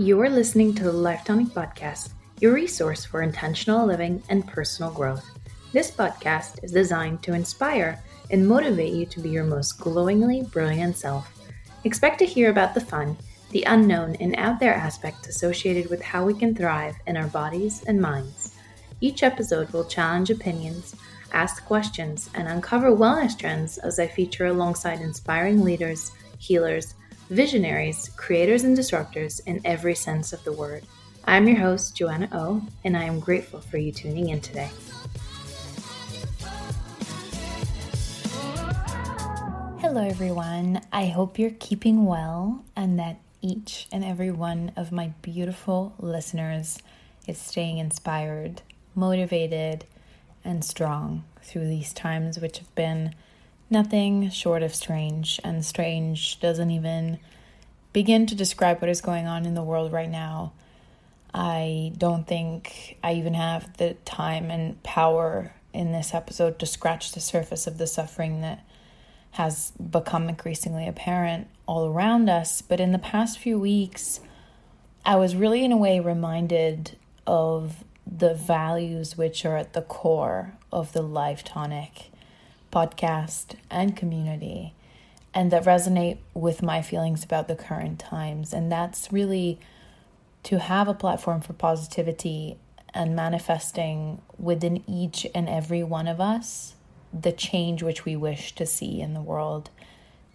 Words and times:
You 0.00 0.18
are 0.22 0.30
listening 0.30 0.74
to 0.76 0.84
the 0.84 0.92
Life 0.92 1.24
Tonic 1.26 1.48
Podcast, 1.48 2.14
your 2.40 2.54
resource 2.54 3.04
for 3.04 3.20
intentional 3.20 3.86
living 3.86 4.22
and 4.30 4.48
personal 4.48 4.90
growth. 4.90 5.26
This 5.74 5.90
podcast 5.90 6.64
is 6.64 6.72
designed 6.72 7.22
to 7.22 7.34
inspire 7.34 8.02
and 8.30 8.48
motivate 8.48 8.94
you 8.94 9.04
to 9.04 9.20
be 9.20 9.28
your 9.28 9.44
most 9.44 9.78
glowingly 9.78 10.40
brilliant 10.40 10.96
self. 10.96 11.38
Expect 11.84 12.18
to 12.20 12.24
hear 12.24 12.48
about 12.48 12.72
the 12.72 12.80
fun, 12.80 13.14
the 13.50 13.64
unknown, 13.64 14.16
and 14.20 14.34
out 14.36 14.58
there 14.58 14.72
aspects 14.72 15.28
associated 15.28 15.90
with 15.90 16.00
how 16.00 16.24
we 16.24 16.32
can 16.32 16.54
thrive 16.54 16.96
in 17.06 17.18
our 17.18 17.26
bodies 17.26 17.84
and 17.86 18.00
minds. 18.00 18.56
Each 19.02 19.22
episode 19.22 19.68
will 19.70 19.84
challenge 19.84 20.30
opinions, 20.30 20.96
ask 21.32 21.62
questions, 21.66 22.30
and 22.32 22.48
uncover 22.48 22.90
wellness 22.90 23.38
trends 23.38 23.76
as 23.76 23.98
I 23.98 24.06
feature 24.06 24.46
alongside 24.46 25.02
inspiring 25.02 25.62
leaders, 25.62 26.10
healers, 26.38 26.94
visionaries, 27.30 28.10
creators, 28.16 28.64
and 28.64 28.76
disruptors 28.76 29.40
in 29.46 29.60
every 29.64 29.94
sense 29.94 30.32
of 30.32 30.42
the 30.42 30.52
word. 30.52 30.82
I'm 31.24 31.46
your 31.46 31.58
host, 31.58 31.94
Joanna 31.94 32.28
O, 32.32 32.60
and 32.82 32.96
I 32.96 33.04
am 33.04 33.20
grateful 33.20 33.60
for 33.60 33.78
you 33.78 33.92
tuning 33.92 34.30
in 34.30 34.40
today. 34.40 34.68
Hello, 39.78 40.02
everyone. 40.02 40.80
I 40.92 41.06
hope 41.06 41.38
you're 41.38 41.54
keeping 41.60 42.04
well 42.04 42.64
and 42.74 42.98
that 42.98 43.20
each 43.40 43.86
and 43.92 44.04
every 44.04 44.32
one 44.32 44.72
of 44.76 44.90
my 44.90 45.12
beautiful 45.22 45.94
listeners 46.00 46.80
is 47.28 47.38
staying 47.38 47.78
inspired, 47.78 48.62
motivated, 48.96 49.84
and 50.44 50.64
strong 50.64 51.22
through 51.42 51.68
these 51.68 51.92
times, 51.92 52.40
which 52.40 52.58
have 52.58 52.74
been 52.74 53.14
nothing 53.70 54.30
short 54.30 54.62
of 54.62 54.74
strange, 54.74 55.40
and 55.44 55.64
strange 55.64 56.40
doesn't 56.40 56.70
even 56.70 57.18
begin 57.92 58.26
to 58.26 58.34
describe 58.34 58.80
what 58.80 58.90
is 58.90 59.00
going 59.00 59.26
on 59.26 59.46
in 59.46 59.54
the 59.54 59.62
world 59.62 59.92
right 59.92 60.10
now. 60.10 60.52
I 61.32 61.92
don't 61.96 62.26
think 62.26 62.98
I 63.02 63.14
even 63.14 63.34
have 63.34 63.76
the 63.76 63.94
time 64.04 64.50
and 64.50 64.82
power 64.82 65.52
in 65.72 65.92
this 65.92 66.12
episode 66.12 66.58
to 66.58 66.66
scratch 66.66 67.12
the 67.12 67.20
surface 67.20 67.66
of 67.66 67.78
the 67.78 67.86
suffering 67.86 68.40
that 68.40 68.64
has 69.32 69.70
become 69.72 70.28
increasingly 70.28 70.88
apparent 70.88 71.46
all 71.66 71.86
around 71.86 72.28
us. 72.28 72.62
But 72.62 72.80
in 72.80 72.90
the 72.90 72.98
past 72.98 73.38
few 73.38 73.58
weeks, 73.58 74.20
I 75.04 75.16
was 75.16 75.36
really, 75.36 75.64
in 75.64 75.70
a 75.70 75.76
way, 75.76 76.00
reminded 76.00 76.96
of 77.26 77.84
the 78.04 78.34
values 78.34 79.16
which 79.16 79.44
are 79.44 79.56
at 79.56 79.72
the 79.72 79.82
core 79.82 80.54
of 80.72 80.92
the 80.92 81.02
Life 81.02 81.44
Tonic 81.44 82.09
podcast, 82.70 83.56
and 83.70 83.96
community, 83.96 84.74
and 85.34 85.50
that 85.50 85.64
resonate 85.64 86.18
with 86.34 86.62
my 86.62 86.82
feelings 86.82 87.24
about 87.24 87.48
the 87.48 87.56
current 87.56 87.98
times. 87.98 88.52
And 88.52 88.70
that's 88.70 89.12
really 89.12 89.58
to 90.44 90.58
have 90.58 90.88
a 90.88 90.94
platform 90.94 91.40
for 91.40 91.52
positivity 91.52 92.56
and 92.92 93.14
manifesting 93.14 94.20
within 94.38 94.82
each 94.88 95.26
and 95.34 95.48
every 95.48 95.82
one 95.82 96.08
of 96.08 96.20
us 96.20 96.74
the 97.12 97.32
change 97.32 97.82
which 97.82 98.04
we 98.04 98.16
wish 98.16 98.54
to 98.54 98.64
see 98.64 99.00
in 99.00 99.14
the 99.14 99.20
world 99.20 99.70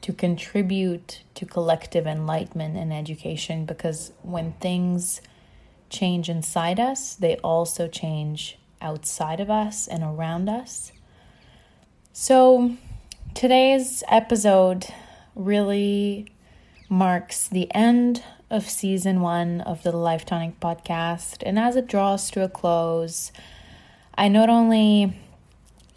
to 0.01 0.13
contribute 0.13 1.21
to 1.33 1.45
collective 1.45 2.05
enlightenment 2.05 2.77
and 2.77 2.93
education 2.93 3.65
because 3.65 4.11
when 4.21 4.53
things 4.53 5.21
change 5.89 6.29
inside 6.29 6.79
us, 6.79 7.15
they 7.15 7.37
also 7.37 7.87
change 7.87 8.57
outside 8.81 9.39
of 9.39 9.49
us 9.49 9.87
and 9.87 10.03
around 10.03 10.47
us. 10.47 10.91
So, 12.17 12.77
today's 13.33 14.01
episode 14.07 14.87
really 15.35 16.31
marks 16.87 17.49
the 17.49 17.69
end 17.75 18.23
of 18.49 18.69
season 18.69 19.19
one 19.19 19.59
of 19.59 19.83
the 19.83 19.91
Life 19.91 20.25
Tonic 20.25 20.61
podcast. 20.61 21.43
And 21.45 21.59
as 21.59 21.75
it 21.75 21.87
draws 21.87 22.31
to 22.31 22.41
a 22.41 22.47
close, 22.47 23.33
I 24.17 24.29
not 24.29 24.49
only 24.49 25.19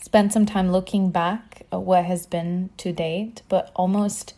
spent 0.03 0.33
some 0.33 0.45
time 0.45 0.73
looking 0.73 1.13
back 1.13 1.63
at 1.71 1.83
what 1.83 2.05
has 2.07 2.27
been 2.27 2.71
to 2.79 2.93
date, 2.93 3.43
but 3.49 3.71
almost 3.77 4.35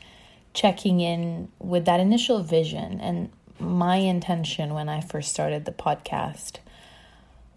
checking 0.53 1.01
in 1.01 1.49
with 1.59 1.87
that 1.87 1.99
initial 1.99 2.43
vision 2.43 3.01
and 3.01 3.31
my 3.59 3.97
intention 3.97 4.75
when 4.75 4.91
I 4.91 5.01
first 5.01 5.31
started 5.31 5.65
the 5.65 5.73
podcast. 5.73 6.59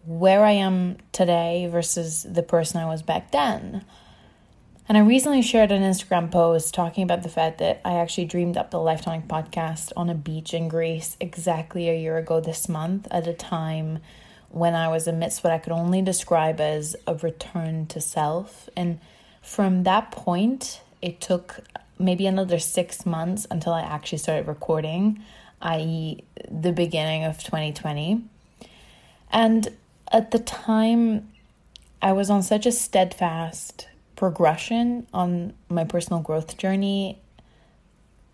Where 0.05 0.45
I 0.45 0.51
am 0.51 0.95
today 1.11 1.67
versus 1.69 2.23
the 2.23 2.43
person 2.43 2.79
I 2.79 2.85
was 2.85 3.01
back 3.01 3.31
then 3.31 3.83
and 4.87 4.97
I 4.97 5.01
recently 5.01 5.41
shared 5.41 5.71
an 5.71 5.81
Instagram 5.81 6.29
post 6.29 6.73
talking 6.73 7.03
about 7.03 7.23
the 7.23 7.29
fact 7.29 7.59
that 7.59 7.79
I 7.85 7.93
actually 7.93 8.25
dreamed 8.25 8.57
up 8.57 8.69
the 8.69 8.79
Life 8.79 9.03
Tonic 9.03 9.27
podcast 9.29 9.93
on 9.95 10.09
a 10.09 10.13
beach 10.13 10.53
in 10.53 10.67
Greece 10.67 11.15
exactly 11.21 11.89
a 11.89 11.97
year 11.97 12.17
ago 12.17 12.41
this 12.41 12.67
month 12.67 13.07
at 13.09 13.25
a 13.25 13.33
time 13.33 13.99
when 14.49 14.75
I 14.75 14.89
was 14.89 15.07
amidst 15.07 15.43
what 15.43 15.53
I 15.53 15.57
could 15.57 15.71
only 15.71 16.01
describe 16.01 16.59
as 16.59 16.97
a 17.07 17.15
return 17.15 17.85
to 17.87 18.01
self. 18.01 18.69
And 18.75 18.99
from 19.41 19.83
that 19.83 20.11
point, 20.11 20.81
it 21.01 21.21
took 21.21 21.61
maybe 21.97 22.27
another 22.27 22.59
six 22.59 23.05
months 23.05 23.47
until 23.49 23.71
I 23.73 23.81
actually 23.81 24.17
started 24.17 24.47
recording, 24.47 25.23
i.e., 25.61 26.23
the 26.51 26.73
beginning 26.73 27.23
of 27.23 27.41
2020. 27.41 28.21
And 29.31 29.69
at 30.11 30.31
the 30.31 30.39
time, 30.39 31.31
I 32.01 32.11
was 32.11 32.29
on 32.29 32.43
such 32.43 32.65
a 32.65 32.71
steadfast 32.71 33.87
progression 34.23 35.05
on 35.13 35.51
my 35.67 35.83
personal 35.83 36.21
growth 36.21 36.57
journey 36.57 37.19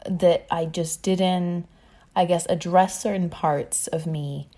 that 0.07 0.45
I 0.51 0.65
just 0.65 1.01
didn't, 1.01 1.65
I 2.15 2.25
guess, 2.25 2.45
address 2.45 3.01
certain 3.01 3.27
parts 3.27 3.87
of 3.87 4.05
me. 4.05 4.49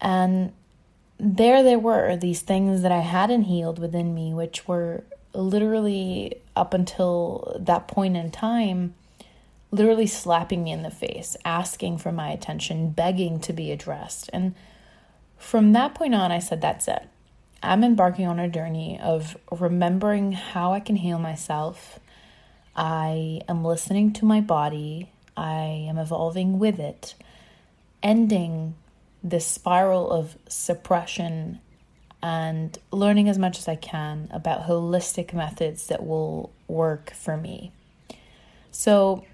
And 0.00 0.52
there 1.18 1.64
they 1.64 1.74
were, 1.74 2.16
these 2.16 2.40
things 2.40 2.82
that 2.82 2.92
I 2.92 3.00
hadn't 3.00 3.42
healed 3.42 3.80
within 3.80 4.14
me, 4.14 4.32
which 4.32 4.68
were 4.68 5.02
literally 5.32 6.36
up 6.54 6.72
until 6.72 7.56
that 7.58 7.88
point 7.88 8.16
in 8.16 8.30
time, 8.30 8.94
literally 9.72 10.06
slapping 10.06 10.62
me 10.62 10.70
in 10.70 10.84
the 10.84 10.90
face, 10.92 11.36
asking 11.44 11.98
for 11.98 12.12
my 12.12 12.30
attention, 12.30 12.90
begging 12.90 13.40
to 13.40 13.52
be 13.52 13.72
addressed. 13.72 14.30
And 14.32 14.54
from 15.36 15.72
that 15.72 15.96
point 15.96 16.14
on, 16.14 16.30
I 16.30 16.38
said, 16.38 16.60
that's 16.60 16.86
it. 16.86 17.08
I'm 17.64 17.82
embarking 17.82 18.26
on 18.26 18.38
a 18.38 18.48
journey 18.48 19.00
of 19.00 19.36
remembering 19.50 20.32
how 20.32 20.72
I 20.72 20.80
can 20.80 20.96
heal 20.96 21.18
myself. 21.18 21.98
I 22.76 23.40
am 23.48 23.64
listening 23.64 24.12
to 24.14 24.24
my 24.24 24.40
body, 24.40 25.10
I 25.36 25.86
am 25.88 25.98
evolving 25.98 26.58
with 26.58 26.78
it, 26.78 27.14
ending 28.02 28.74
this 29.22 29.46
spiral 29.46 30.10
of 30.10 30.36
suppression 30.48 31.60
and 32.22 32.78
learning 32.90 33.28
as 33.28 33.38
much 33.38 33.58
as 33.58 33.68
I 33.68 33.76
can 33.76 34.28
about 34.30 34.66
holistic 34.66 35.32
methods 35.32 35.86
that 35.88 36.06
will 36.06 36.52
work 36.68 37.12
for 37.12 37.36
me. 37.36 37.72
So, 38.70 39.24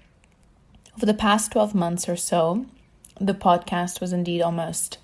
over 0.95 1.05
the 1.05 1.13
past 1.13 1.51
12 1.51 1.73
months 1.73 2.07
or 2.07 2.15
so, 2.15 2.65
the 3.19 3.33
podcast 3.33 4.01
was 4.01 4.13
indeed 4.13 4.41
almost 4.41 4.97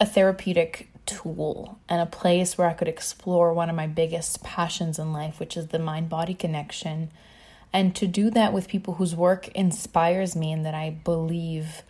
a 0.00 0.06
therapeutic 0.06 0.90
tool 1.06 1.78
and 1.88 2.00
a 2.00 2.06
place 2.06 2.56
where 2.56 2.68
I 2.68 2.72
could 2.74 2.88
explore 2.88 3.52
one 3.52 3.70
of 3.70 3.76
my 3.76 3.86
biggest 3.86 4.42
passions 4.42 4.98
in 4.98 5.12
life, 5.12 5.38
which 5.38 5.56
is 5.56 5.68
the 5.68 5.78
mind 5.78 6.08
body 6.08 6.34
connection. 6.34 7.10
And 7.72 7.94
to 7.96 8.06
do 8.06 8.30
that 8.30 8.52
with 8.52 8.68
people 8.68 8.94
whose 8.94 9.14
work 9.14 9.48
inspires 9.48 10.36
me 10.36 10.52
and 10.52 10.64
that 10.64 10.74
I 10.74 10.90
believe 10.90 11.82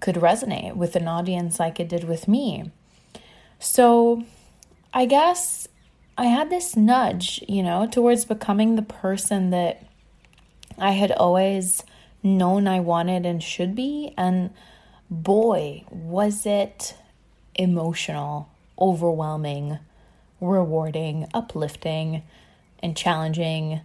could 0.00 0.16
resonate 0.16 0.74
with 0.74 0.96
an 0.96 1.06
audience 1.06 1.60
like 1.60 1.78
it 1.78 1.88
did 1.88 2.04
with 2.04 2.26
me. 2.26 2.70
So 3.58 4.24
I 4.92 5.06
guess 5.06 5.68
I 6.18 6.26
had 6.26 6.50
this 6.50 6.76
nudge, 6.76 7.42
you 7.48 7.62
know, 7.62 7.86
towards 7.86 8.24
becoming 8.24 8.74
the 8.74 8.82
person 8.82 9.50
that 9.50 9.84
I 10.78 10.90
had 10.92 11.12
always 11.12 11.84
known 12.22 12.66
I 12.66 12.80
wanted 12.80 13.24
and 13.24 13.42
should 13.42 13.74
be. 13.74 14.12
And 14.16 14.50
boy, 15.10 15.84
was 15.90 16.44
it 16.44 16.94
emotional, 17.54 18.48
overwhelming, 18.78 19.78
rewarding, 20.40 21.26
uplifting, 21.32 22.22
and 22.82 22.96
challenging 22.96 23.80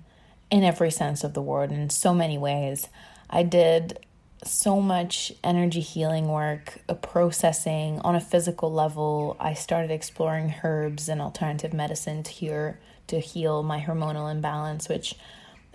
in 0.50 0.64
every 0.64 0.92
sense 0.92 1.24
of 1.24 1.34
the 1.34 1.42
word 1.42 1.72
in 1.72 1.90
so 1.90 2.14
many 2.14 2.38
ways. 2.38 2.88
I 3.30 3.44
did 3.44 4.00
so 4.44 4.82
much 4.82 5.34
energy 5.44 5.82
healing 5.82 6.28
work, 6.28 6.80
a 6.88 6.96
processing 6.96 8.00
on 8.00 8.16
a 8.16 8.22
physical 8.22 8.72
level. 8.72 9.36
I 9.40 9.54
started 9.54 9.92
exploring 9.92 10.56
herbs 10.64 11.10
and 11.10 11.22
alternative 11.22 11.74
medicine 11.74 12.24
to 12.24 12.32
heal, 12.32 12.76
to 13.08 13.20
heal 13.20 13.64
my 13.64 13.82
hormonal 13.82 14.32
imbalance, 14.32 14.88
which 14.88 15.16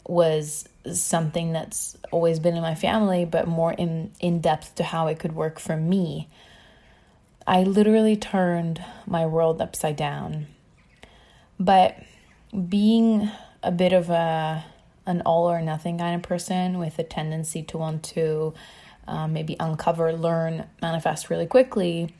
was 0.06 0.68
something 0.92 1.52
that's 1.52 1.96
always 2.10 2.40
been 2.40 2.56
in 2.56 2.62
my 2.62 2.74
family, 2.74 3.24
but 3.24 3.46
more 3.46 3.72
in, 3.72 4.12
in 4.20 4.40
depth 4.40 4.74
to 4.76 4.84
how 4.84 5.06
it 5.06 5.18
could 5.18 5.34
work 5.34 5.58
for 5.58 5.76
me. 5.76 6.28
I 7.46 7.62
literally 7.62 8.16
turned 8.16 8.82
my 9.06 9.26
world 9.26 9.60
upside 9.60 9.96
down. 9.96 10.46
But 11.58 11.96
being 12.68 13.30
a 13.62 13.70
bit 13.70 13.92
of 13.92 14.10
a 14.10 14.64
an 15.06 15.22
all 15.26 15.50
or 15.50 15.60
nothing 15.60 15.98
kind 15.98 16.14
of 16.14 16.22
person 16.22 16.78
with 16.78 16.98
a 16.98 17.02
tendency 17.02 17.62
to 17.62 17.76
want 17.78 18.04
to 18.04 18.54
um, 19.08 19.32
maybe 19.32 19.56
uncover, 19.58 20.12
learn, 20.12 20.64
manifest 20.80 21.28
really 21.28 21.46
quickly, 21.46 22.14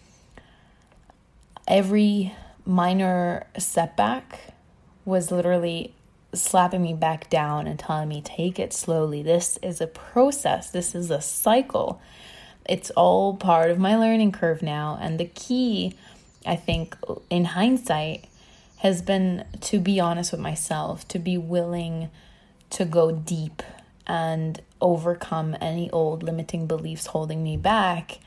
every 1.68 2.34
minor 2.64 3.46
setback 3.56 4.54
was 5.04 5.30
literally 5.30 5.94
slapping 6.34 6.82
me 6.82 6.94
back 6.94 7.28
down 7.30 7.66
and 7.66 7.78
telling 7.78 8.08
me, 8.08 8.20
take 8.20 8.58
it 8.58 8.72
slowly. 8.72 9.22
This 9.22 9.58
is 9.62 9.80
a 9.80 9.86
process, 9.86 10.70
this 10.70 10.94
is 10.94 11.10
a 11.10 11.20
cycle. 11.20 12.00
It's 12.68 12.90
all 12.90 13.36
part 13.36 13.70
of 13.70 13.78
my 13.78 13.96
learning 13.96 14.32
curve 14.32 14.62
now. 14.62 14.98
And 15.00 15.18
the 15.18 15.26
key, 15.26 15.94
I 16.46 16.56
think, 16.56 16.96
in 17.30 17.46
hindsight, 17.46 18.26
has 18.78 19.02
been 19.02 19.44
to 19.60 19.78
be 19.78 20.00
honest 20.00 20.32
with 20.32 20.40
myself, 20.40 21.06
to 21.08 21.18
be 21.18 21.38
willing 21.38 22.10
to 22.70 22.84
go 22.84 23.12
deep 23.12 23.62
and 24.06 24.60
overcome 24.80 25.56
any 25.60 25.90
old 25.90 26.22
limiting 26.22 26.66
beliefs 26.66 27.06
holding 27.06 27.42
me 27.42 27.56
back 27.56 28.18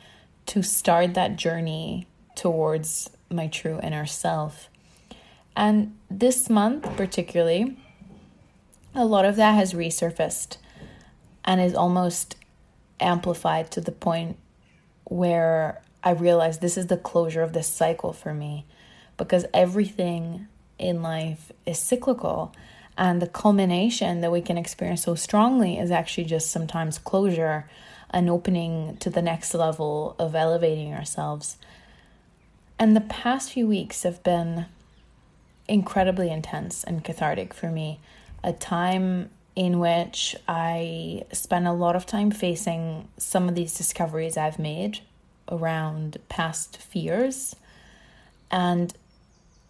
to 0.45 0.63
start 0.63 1.13
that 1.13 1.35
journey 1.35 2.07
towards 2.35 3.09
my 3.29 3.47
true 3.47 3.79
inner 3.83 4.05
self. 4.05 4.69
And 5.55 5.97
this 6.09 6.49
month, 6.49 6.83
particularly, 6.95 7.77
a 8.93 9.05
lot 9.05 9.25
of 9.25 9.35
that 9.35 9.53
has 9.53 9.73
resurfaced 9.73 10.57
and 11.43 11.59
is 11.59 11.75
almost 11.75 12.35
amplified 12.99 13.71
to 13.71 13.81
the 13.81 13.91
point 13.91 14.37
where 15.05 15.81
I 16.03 16.11
realized 16.11 16.61
this 16.61 16.77
is 16.77 16.87
the 16.87 16.97
closure 16.97 17.41
of 17.41 17.53
this 17.53 17.67
cycle 17.67 18.13
for 18.13 18.33
me 18.33 18.65
because 19.17 19.45
everything 19.53 20.47
in 20.77 21.01
life 21.01 21.51
is 21.65 21.79
cyclical 21.79 22.53
and 22.97 23.21
the 23.21 23.27
culmination 23.27 24.21
that 24.21 24.31
we 24.31 24.41
can 24.41 24.57
experience 24.57 25.03
so 25.03 25.15
strongly 25.15 25.77
is 25.77 25.91
actually 25.91 26.25
just 26.25 26.49
sometimes 26.49 26.97
closure 26.97 27.69
and 28.09 28.29
opening 28.29 28.95
to 28.97 29.09
the 29.09 29.21
next 29.21 29.53
level 29.53 30.15
of 30.17 30.35
elevating 30.35 30.93
ourselves. 30.93 31.57
And 32.79 32.95
the 32.95 33.01
past 33.01 33.51
few 33.51 33.67
weeks 33.67 34.03
have 34.03 34.23
been 34.23 34.67
incredibly 35.67 36.29
intense 36.29 36.83
and 36.83 37.03
cathartic 37.03 37.53
for 37.53 37.69
me. 37.69 37.99
A 38.43 38.53
time 38.53 39.29
in 39.55 39.79
which 39.79 40.35
I 40.47 41.23
spent 41.31 41.65
a 41.65 41.71
lot 41.71 41.95
of 41.95 42.05
time 42.05 42.31
facing 42.31 43.07
some 43.17 43.47
of 43.47 43.55
these 43.55 43.73
discoveries 43.73 44.35
I've 44.37 44.59
made 44.59 44.99
around 45.49 46.17
past 46.27 46.77
fears 46.77 47.55
and 48.51 48.93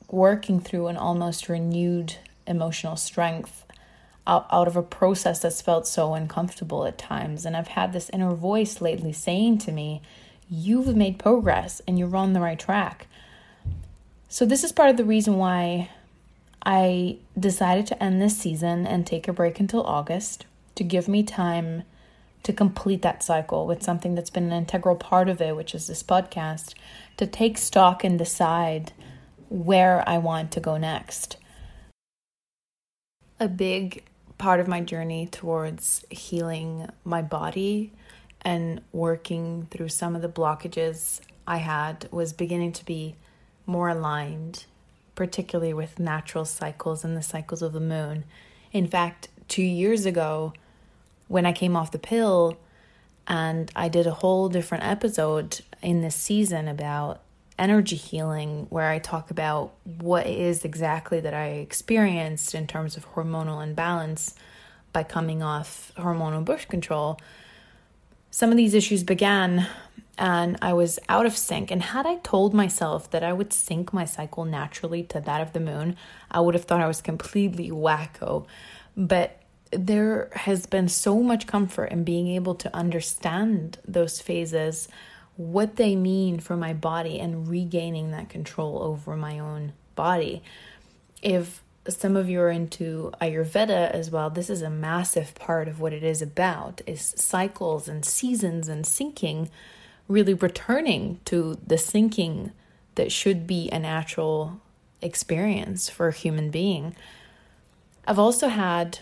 working 0.10 0.60
through 0.60 0.88
an 0.88 0.98
almost 0.98 1.50
renewed 1.50 2.16
emotional 2.48 2.96
strength 2.96 3.64
out, 4.28 4.48
out 4.52 4.68
of 4.68 4.76
a 4.76 4.84
process 4.84 5.42
that's 5.42 5.62
felt 5.62 5.88
so 5.88 6.14
uncomfortable 6.14 6.86
at 6.86 6.98
times. 6.98 7.46
And 7.46 7.56
I've 7.56 7.70
had 7.70 7.94
this 7.94 8.10
inner 8.12 8.34
voice 8.34 8.82
lately 8.82 9.14
saying 9.14 9.60
to 9.60 9.72
me, 9.72 10.02
You've 10.48 10.96
made 10.96 11.18
progress 11.18 11.82
and 11.88 11.98
you're 11.98 12.16
on 12.16 12.34
the 12.34 12.40
right 12.40 12.60
track. 12.60 13.08
So, 14.30 14.46
this 14.46 14.64
is 14.64 14.72
part 14.72 14.92
of 14.92 14.98
the 14.98 15.04
reason 15.04 15.38
why 15.38 15.90
I 16.66 17.18
decided 17.40 17.86
to 17.88 18.04
end 18.04 18.22
this 18.22 18.38
season 18.38 18.88
and 18.88 19.06
take 19.06 19.28
a 19.28 19.34
break 19.34 19.60
until 19.60 19.84
August 19.84 20.46
to 20.76 20.84
give 20.84 21.08
me 21.08 21.24
time 21.24 21.84
to 22.44 22.54
complete 22.54 23.02
that 23.02 23.24
cycle 23.24 23.66
with 23.66 23.84
something 23.84 24.16
that's 24.16 24.30
been 24.30 24.46
an 24.46 24.54
integral 24.54 24.96
part 24.96 25.30
of 25.30 25.42
it, 25.42 25.56
which 25.56 25.74
is 25.74 25.88
this 25.88 26.04
podcast, 26.04 26.74
to 27.18 27.26
take 27.26 27.58
stock 27.58 28.04
and 28.04 28.18
decide 28.18 28.92
where 29.50 30.08
I 30.08 30.18
want 30.18 30.52
to 30.52 30.60
go 30.60 30.78
next. 30.78 31.38
A 33.40 33.48
big 33.48 34.04
part 34.38 34.60
of 34.60 34.68
my 34.68 34.82
journey 34.82 35.28
towards 35.28 36.06
healing 36.10 36.88
my 37.04 37.22
body 37.22 37.92
and 38.42 38.82
working 38.92 39.68
through 39.72 39.90
some 39.90 40.16
of 40.16 40.22
the 40.22 40.30
blockages 40.30 41.22
I 41.48 41.58
had 41.58 42.08
was 42.12 42.34
beginning 42.34 42.74
to 42.74 42.86
be 42.86 43.16
more 43.66 43.90
aligned, 43.90 44.66
particularly 45.16 45.74
with 45.74 46.00
natural 46.00 46.46
cycles 46.46 47.04
and 47.04 47.16
the 47.16 47.24
cycles 47.24 47.62
of 47.62 47.74
the 47.74 47.80
moon. 47.80 48.26
In 48.72 48.88
fact, 48.88 49.30
two 49.48 49.64
years 49.64 50.06
ago, 50.06 50.54
when 51.28 51.46
I 51.46 51.54
came 51.54 51.76
off 51.76 51.92
the 51.92 52.00
pill, 52.00 52.58
and 53.28 53.72
I 53.76 53.90
did 53.90 54.06
a 54.06 54.12
whole 54.12 54.50
different 54.50 54.84
episode 54.84 55.62
in 55.82 56.02
this 56.02 56.16
season 56.16 56.68
about 56.68 57.22
energy 57.58 57.96
healing 57.96 58.68
where 58.70 58.90
I 58.90 59.00
talk 59.00 59.32
about 59.32 59.74
what 59.84 60.28
it 60.28 60.38
is 60.38 60.66
exactly 60.66 61.20
that 61.22 61.34
I 61.34 61.48
experienced 61.48 62.54
in 62.54 62.68
terms 62.68 62.98
of 62.98 63.14
hormonal 63.14 63.64
imbalance 63.64 64.36
by 64.94 65.04
coming 65.04 65.42
off 65.42 65.92
hormonal 65.98 66.44
birth 66.44 66.68
control. 66.68 67.20
Some 68.30 68.52
of 68.52 68.58
these 68.58 68.74
issues 68.74 69.04
began 69.04 69.68
and 70.18 70.58
I 70.62 70.74
was 70.74 71.00
out 71.10 71.26
of 71.26 71.36
sync. 71.36 71.72
And 71.72 71.82
had 71.82 72.06
I 72.06 72.16
told 72.18 72.54
myself 72.54 73.10
that 73.12 73.24
I 73.24 73.34
would 73.34 73.54
sync 73.54 73.94
my 73.94 74.06
cycle 74.06 74.46
naturally 74.46 75.04
to 75.04 75.20
that 75.22 75.42
of 75.42 75.54
the 75.54 75.60
moon, 75.60 75.98
I 76.32 76.40
would 76.40 76.56
have 76.56 76.66
thought 76.66 76.82
I 76.82 76.88
was 76.88 77.02
completely 77.02 77.70
wacko. 77.70 78.46
But 78.96 79.42
there 79.72 80.30
has 80.34 80.66
been 80.66 80.88
so 80.88 81.22
much 81.22 81.48
comfort 81.48 81.86
in 81.86 82.04
being 82.04 82.28
able 82.30 82.56
to 82.56 82.76
understand 82.76 83.80
those 83.88 84.22
phases 84.22 84.88
what 85.38 85.76
they 85.76 85.96
mean 85.96 86.40
for 86.40 86.56
my 86.56 86.74
body 86.74 87.20
and 87.20 87.48
regaining 87.48 88.12
that 88.12 88.30
control 88.30 88.82
over 88.82 89.18
my 89.18 89.40
own 89.40 89.74
body. 89.96 90.42
If 91.22 91.62
some 91.88 92.16
of 92.16 92.30
you 92.30 92.40
are 92.40 92.50
into 92.50 93.12
ayurveda 93.22 93.92
as 93.92 94.10
well 94.10 94.30
this 94.30 94.50
is 94.50 94.62
a 94.64 94.70
massive 94.70 95.36
part 95.36 95.68
of 95.68 95.80
what 95.80 95.94
it 95.94 96.04
is 96.04 96.22
about 96.22 96.82
is 96.88 97.14
cycles 97.16 97.88
and 97.88 98.04
seasons 98.04 98.68
and 98.68 98.86
syncing 98.86 99.50
really 100.07 100.34
returning 100.34 101.19
to 101.25 101.57
the 101.66 101.75
syncing 101.75 102.52
that 102.96 103.12
should 103.12 103.46
be 103.48 103.69
a 103.72 103.80
natural 103.80 104.62
experience 105.02 105.90
for 105.90 106.07
a 106.07 106.13
human 106.13 106.50
being 106.50 106.96
i've 108.07 108.19
also 108.19 108.48
had 108.48 109.00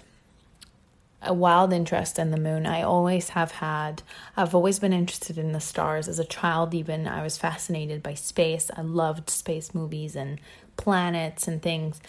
a 1.26 1.34
wild 1.34 1.74
interest 1.74 2.20
in 2.20 2.32
the 2.32 2.38
moon. 2.38 2.66
I 2.66 2.82
always 2.82 3.30
have 3.30 3.54
had. 3.54 4.04
I've 4.36 4.54
always 4.54 4.80
been 4.80 4.94
interested 4.94 5.38
in 5.38 5.54
the 5.54 5.60
stars. 5.60 6.08
As 6.08 6.20
a 6.20 6.26
child, 6.26 6.74
even, 6.74 7.08
I 7.08 7.24
was 7.24 7.38
fascinated 7.38 8.04
by 8.04 8.14
space. 8.14 8.70
I 8.76 8.82
loved 8.82 9.30
space 9.30 9.74
movies 9.74 10.16
and 10.16 10.40
planets 10.78 11.48
and 11.48 11.62
things. 11.62 12.02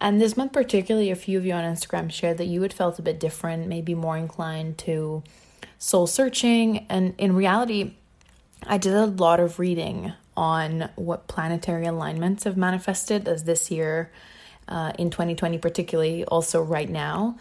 And 0.00 0.20
this 0.20 0.36
month, 0.36 0.52
particularly, 0.52 1.10
a 1.10 1.16
few 1.16 1.38
of 1.38 1.46
you 1.46 1.52
on 1.52 1.64
Instagram 1.64 2.10
shared 2.10 2.38
that 2.38 2.46
you 2.46 2.62
had 2.62 2.72
felt 2.72 2.98
a 2.98 3.02
bit 3.02 3.20
different, 3.20 3.68
maybe 3.68 3.94
more 3.94 4.16
inclined 4.16 4.78
to 4.78 5.22
soul 5.78 6.06
searching. 6.06 6.86
And 6.88 7.14
in 7.18 7.34
reality, 7.34 7.94
I 8.66 8.78
did 8.78 8.94
a 8.94 9.06
lot 9.06 9.40
of 9.40 9.58
reading 9.58 10.12
on 10.36 10.88
what 10.96 11.28
planetary 11.28 11.86
alignments 11.86 12.44
have 12.44 12.56
manifested 12.56 13.28
as 13.28 13.44
this 13.44 13.70
year, 13.70 14.10
uh, 14.68 14.92
in 14.98 15.10
2020, 15.10 15.58
particularly, 15.58 16.24
also 16.24 16.62
right 16.62 16.88
now. 16.88 17.38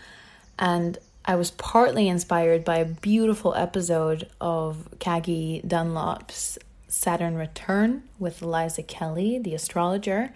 And 0.60 0.98
I 1.26 1.36
was 1.36 1.52
partly 1.52 2.08
inspired 2.08 2.66
by 2.66 2.78
a 2.78 2.86
beautiful 2.86 3.56
episode 3.56 4.30
of 4.42 4.90
Caggie 5.00 5.62
Dunlop's 5.66 6.60
Saturn 6.88 7.36
Return 7.36 8.04
with 8.20 8.42
Eliza 8.42 8.84
Kelly, 8.84 9.40
the 9.40 9.56
astrologer, 9.56 10.34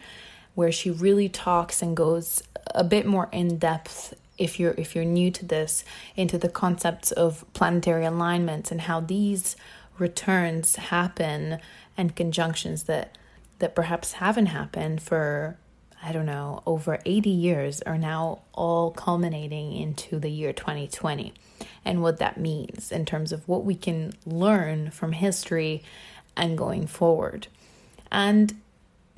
where 0.55 0.71
she 0.71 0.89
really 0.89 1.29
talks 1.29 1.81
and 1.81 1.95
goes 1.95 2.41
a 2.73 2.83
bit 2.83 3.05
more 3.05 3.29
in 3.31 3.57
depth 3.57 4.13
if 4.37 4.59
you're 4.59 4.75
if 4.77 4.95
you're 4.95 5.05
new 5.05 5.31
to 5.31 5.45
this 5.45 5.83
into 6.15 6.37
the 6.37 6.49
concepts 6.49 7.11
of 7.11 7.43
planetary 7.53 8.05
alignments 8.05 8.71
and 8.71 8.81
how 8.81 8.99
these 8.99 9.55
returns 9.99 10.75
happen 10.75 11.59
and 11.95 12.15
conjunctions 12.15 12.83
that 12.83 13.17
that 13.59 13.73
perhaps 13.73 14.13
haven't 14.13 14.47
happened 14.47 15.01
for 15.01 15.57
I 16.01 16.11
don't 16.11 16.27
know, 16.27 16.61
over 16.65 16.99
80 17.05 17.29
years 17.29 17.81
are 17.81 17.97
now 17.97 18.41
all 18.53 18.91
culminating 18.91 19.73
into 19.73 20.19
the 20.19 20.29
year 20.29 20.53
2020 20.53 21.33
and 21.83 22.03
what 22.03 22.19
that 22.19 22.39
means 22.39 22.91
in 22.91 23.03
terms 23.03 23.31
of 23.31 23.47
what 23.47 23.65
we 23.65 23.75
can 23.75 24.13
learn 24.25 24.91
from 24.91 25.13
history 25.13 25.83
and 26.35 26.57
going 26.57 26.85
forward. 26.85 27.47
And 28.11 28.61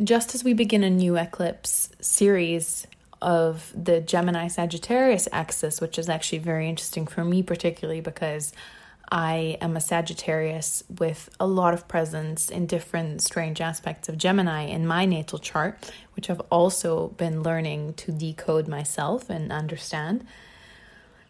just 0.01 0.33
as 0.33 0.43
we 0.43 0.53
begin 0.53 0.83
a 0.83 0.89
new 0.89 1.17
eclipse 1.17 1.89
series 2.00 2.88
of 3.21 3.74
the 3.75 4.00
Gemini 4.00 4.48
Sagittarius 4.48 5.27
axis, 5.33 5.81
which 5.81 6.00
is 6.00 6.07
actually 6.07 6.38
very 6.38 6.69
interesting 6.69 7.05
for 7.05 7.25
me, 7.25 7.43
particularly 7.43 8.00
because 8.00 8.53
I 9.11 9.57
am 9.59 9.75
a 9.75 9.81
Sagittarius 9.81 10.83
with 10.99 11.29
a 11.39 11.47
lot 11.47 11.73
of 11.73 11.87
presence 11.87 12.49
in 12.49 12.67
different 12.67 13.21
strange 13.21 13.59
aspects 13.59 14.07
of 14.07 14.17
Gemini 14.17 14.65
in 14.65 14.85
my 14.85 15.05
natal 15.05 15.39
chart, 15.39 15.91
which 16.15 16.29
I've 16.29 16.41
also 16.51 17.09
been 17.09 17.41
learning 17.41 17.95
to 17.95 18.11
decode 18.11 18.67
myself 18.67 19.29
and 19.29 19.51
understand. 19.51 20.25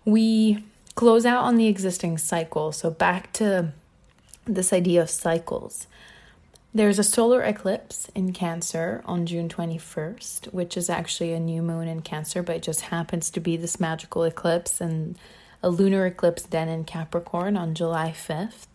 We 0.03 0.63
close 0.95 1.25
out 1.25 1.45
on 1.45 1.55
the 1.55 1.67
existing 1.67 2.17
cycle. 2.17 2.73
So, 2.73 2.89
back 2.89 3.31
to 3.33 3.71
this 4.45 4.73
idea 4.73 5.01
of 5.01 5.09
cycles. 5.09 5.87
There's 6.73 6.99
a 6.99 7.03
solar 7.03 7.41
eclipse 7.41 8.09
in 8.13 8.33
Cancer 8.33 9.01
on 9.05 9.25
June 9.25 9.49
21st, 9.49 10.53
which 10.53 10.77
is 10.77 10.89
actually 10.89 11.33
a 11.33 11.39
new 11.39 11.61
moon 11.61 11.87
in 11.87 12.01
Cancer, 12.01 12.43
but 12.43 12.57
it 12.57 12.61
just 12.61 12.81
happens 12.81 13.29
to 13.31 13.39
be 13.39 13.57
this 13.57 13.79
magical 13.79 14.23
eclipse. 14.23 14.81
And 14.81 15.17
a 15.61 15.69
lunar 15.69 16.05
eclipse 16.05 16.43
then 16.43 16.69
in 16.69 16.83
Capricorn 16.83 17.57
on 17.57 17.75
July 17.75 18.11
5th. 18.15 18.67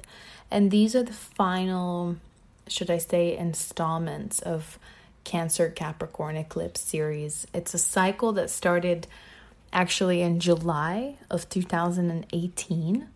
And 0.51 0.71
these 0.71 0.95
are 0.95 1.03
the 1.03 1.13
final, 1.13 2.17
should 2.69 2.91
I 2.91 2.99
say, 2.99 3.37
installments 3.37 4.41
of 4.41 4.79
Cancer 5.25 5.71
Capricorn 5.71 6.37
eclipse 6.37 6.81
series. 6.81 7.47
It's 7.55 7.75
a 7.75 7.79
cycle 7.79 8.33
that 8.33 8.51
started 8.51 9.07
actually 9.73 10.21
in 10.21 10.39
July 10.39 11.17
of 11.31 11.49
2018. 11.49 13.09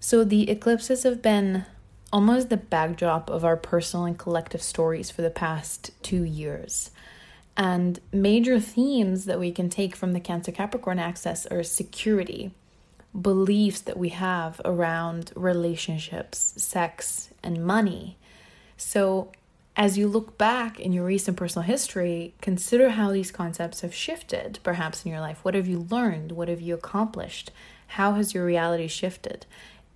So 0.00 0.24
the 0.24 0.50
eclipses 0.50 1.04
have 1.04 1.22
been 1.22 1.64
almost 2.12 2.48
the 2.48 2.56
backdrop 2.56 3.30
of 3.30 3.44
our 3.44 3.56
personal 3.56 4.06
and 4.06 4.18
collective 4.18 4.62
stories 4.62 5.10
for 5.10 5.22
the 5.22 5.30
past 5.30 5.90
two 6.02 6.22
years. 6.22 6.90
And 7.56 7.98
major 8.12 8.60
themes 8.60 9.24
that 9.24 9.40
we 9.40 9.50
can 9.50 9.68
take 9.68 9.96
from 9.96 10.12
the 10.12 10.20
Cancer 10.20 10.52
Capricorn 10.52 10.98
axis 10.98 11.46
are 11.46 11.62
security, 11.62 12.52
beliefs 13.20 13.80
that 13.82 13.96
we 13.96 14.10
have 14.10 14.60
around 14.64 15.32
relationships, 15.34 16.54
sex, 16.56 17.30
and 17.42 17.64
money. 17.64 18.16
So, 18.76 19.32
as 19.76 19.96
you 19.96 20.08
look 20.08 20.36
back 20.36 20.80
in 20.80 20.92
your 20.92 21.04
recent 21.04 21.36
personal 21.36 21.62
history, 21.62 22.34
consider 22.40 22.90
how 22.90 23.12
these 23.12 23.30
concepts 23.30 23.82
have 23.82 23.94
shifted 23.94 24.58
perhaps 24.64 25.04
in 25.04 25.12
your 25.12 25.20
life. 25.20 25.38
What 25.44 25.54
have 25.54 25.68
you 25.68 25.86
learned? 25.88 26.32
What 26.32 26.48
have 26.48 26.60
you 26.60 26.74
accomplished? 26.74 27.52
How 27.88 28.14
has 28.14 28.34
your 28.34 28.44
reality 28.44 28.88
shifted? 28.88 29.46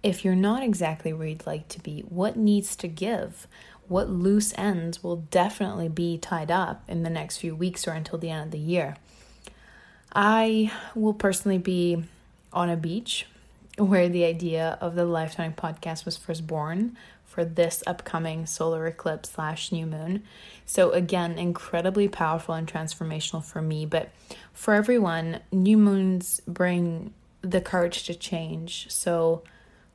If 0.03 0.25
you're 0.25 0.37
not 0.37 0.63
exactly 0.63 1.13
where 1.13 1.27
you'd 1.27 1.47
like 1.47 1.69
to 1.69 1.81
be, 1.81 2.01
what 2.09 2.37
needs 2.37 2.77
to 2.77 2.89
give? 2.89 3.49
What 3.89 4.09
loose 4.09 4.55
ends 4.57 5.03
will 5.03 5.17
definitely 5.17 5.89
be 5.89 6.17
tied 6.17 6.51
up 6.51 6.85
in 6.89 7.03
the 7.03 7.11
next 7.11 7.39
few 7.39 7.55
weeks 7.55 7.87
or 7.87 7.93
until 7.93 8.19
the 8.19 8.31
end 8.31 8.47
of 8.47 8.51
the 8.53 8.59
year? 8.59 8.97
I 10.15 10.73
will 10.95 11.15
personally 11.15 11.59
be 11.59 12.05
on 12.53 12.69
a 12.69 12.77
beach 12.77 13.27
where 13.79 14.09
the 14.09 14.25
idea 14.25 14.77
of 14.81 14.95
the 14.95 15.05
Life 15.05 15.37
Tonic 15.37 15.57
podcast 15.57 16.05
was 16.05 16.17
first 16.17 16.47
born 16.47 16.97
for 17.25 17.45
this 17.45 17.83
upcoming 17.87 18.45
solar 18.45 18.87
eclipse 18.87 19.31
slash 19.31 19.73
new 19.73 19.87
moon. 19.87 20.23
So, 20.67 20.91
again, 20.91 21.39
incredibly 21.39 22.07
powerful 22.07 22.55
and 22.55 22.71
transformational 22.71 23.43
for 23.43 23.63
me. 23.63 23.87
But 23.87 24.11
for 24.53 24.75
everyone, 24.75 25.41
new 25.51 25.79
moons 25.79 26.43
bring 26.47 27.15
the 27.41 27.63
courage 27.63 28.05
to 28.05 28.15
change. 28.15 28.91
So, 28.91 29.43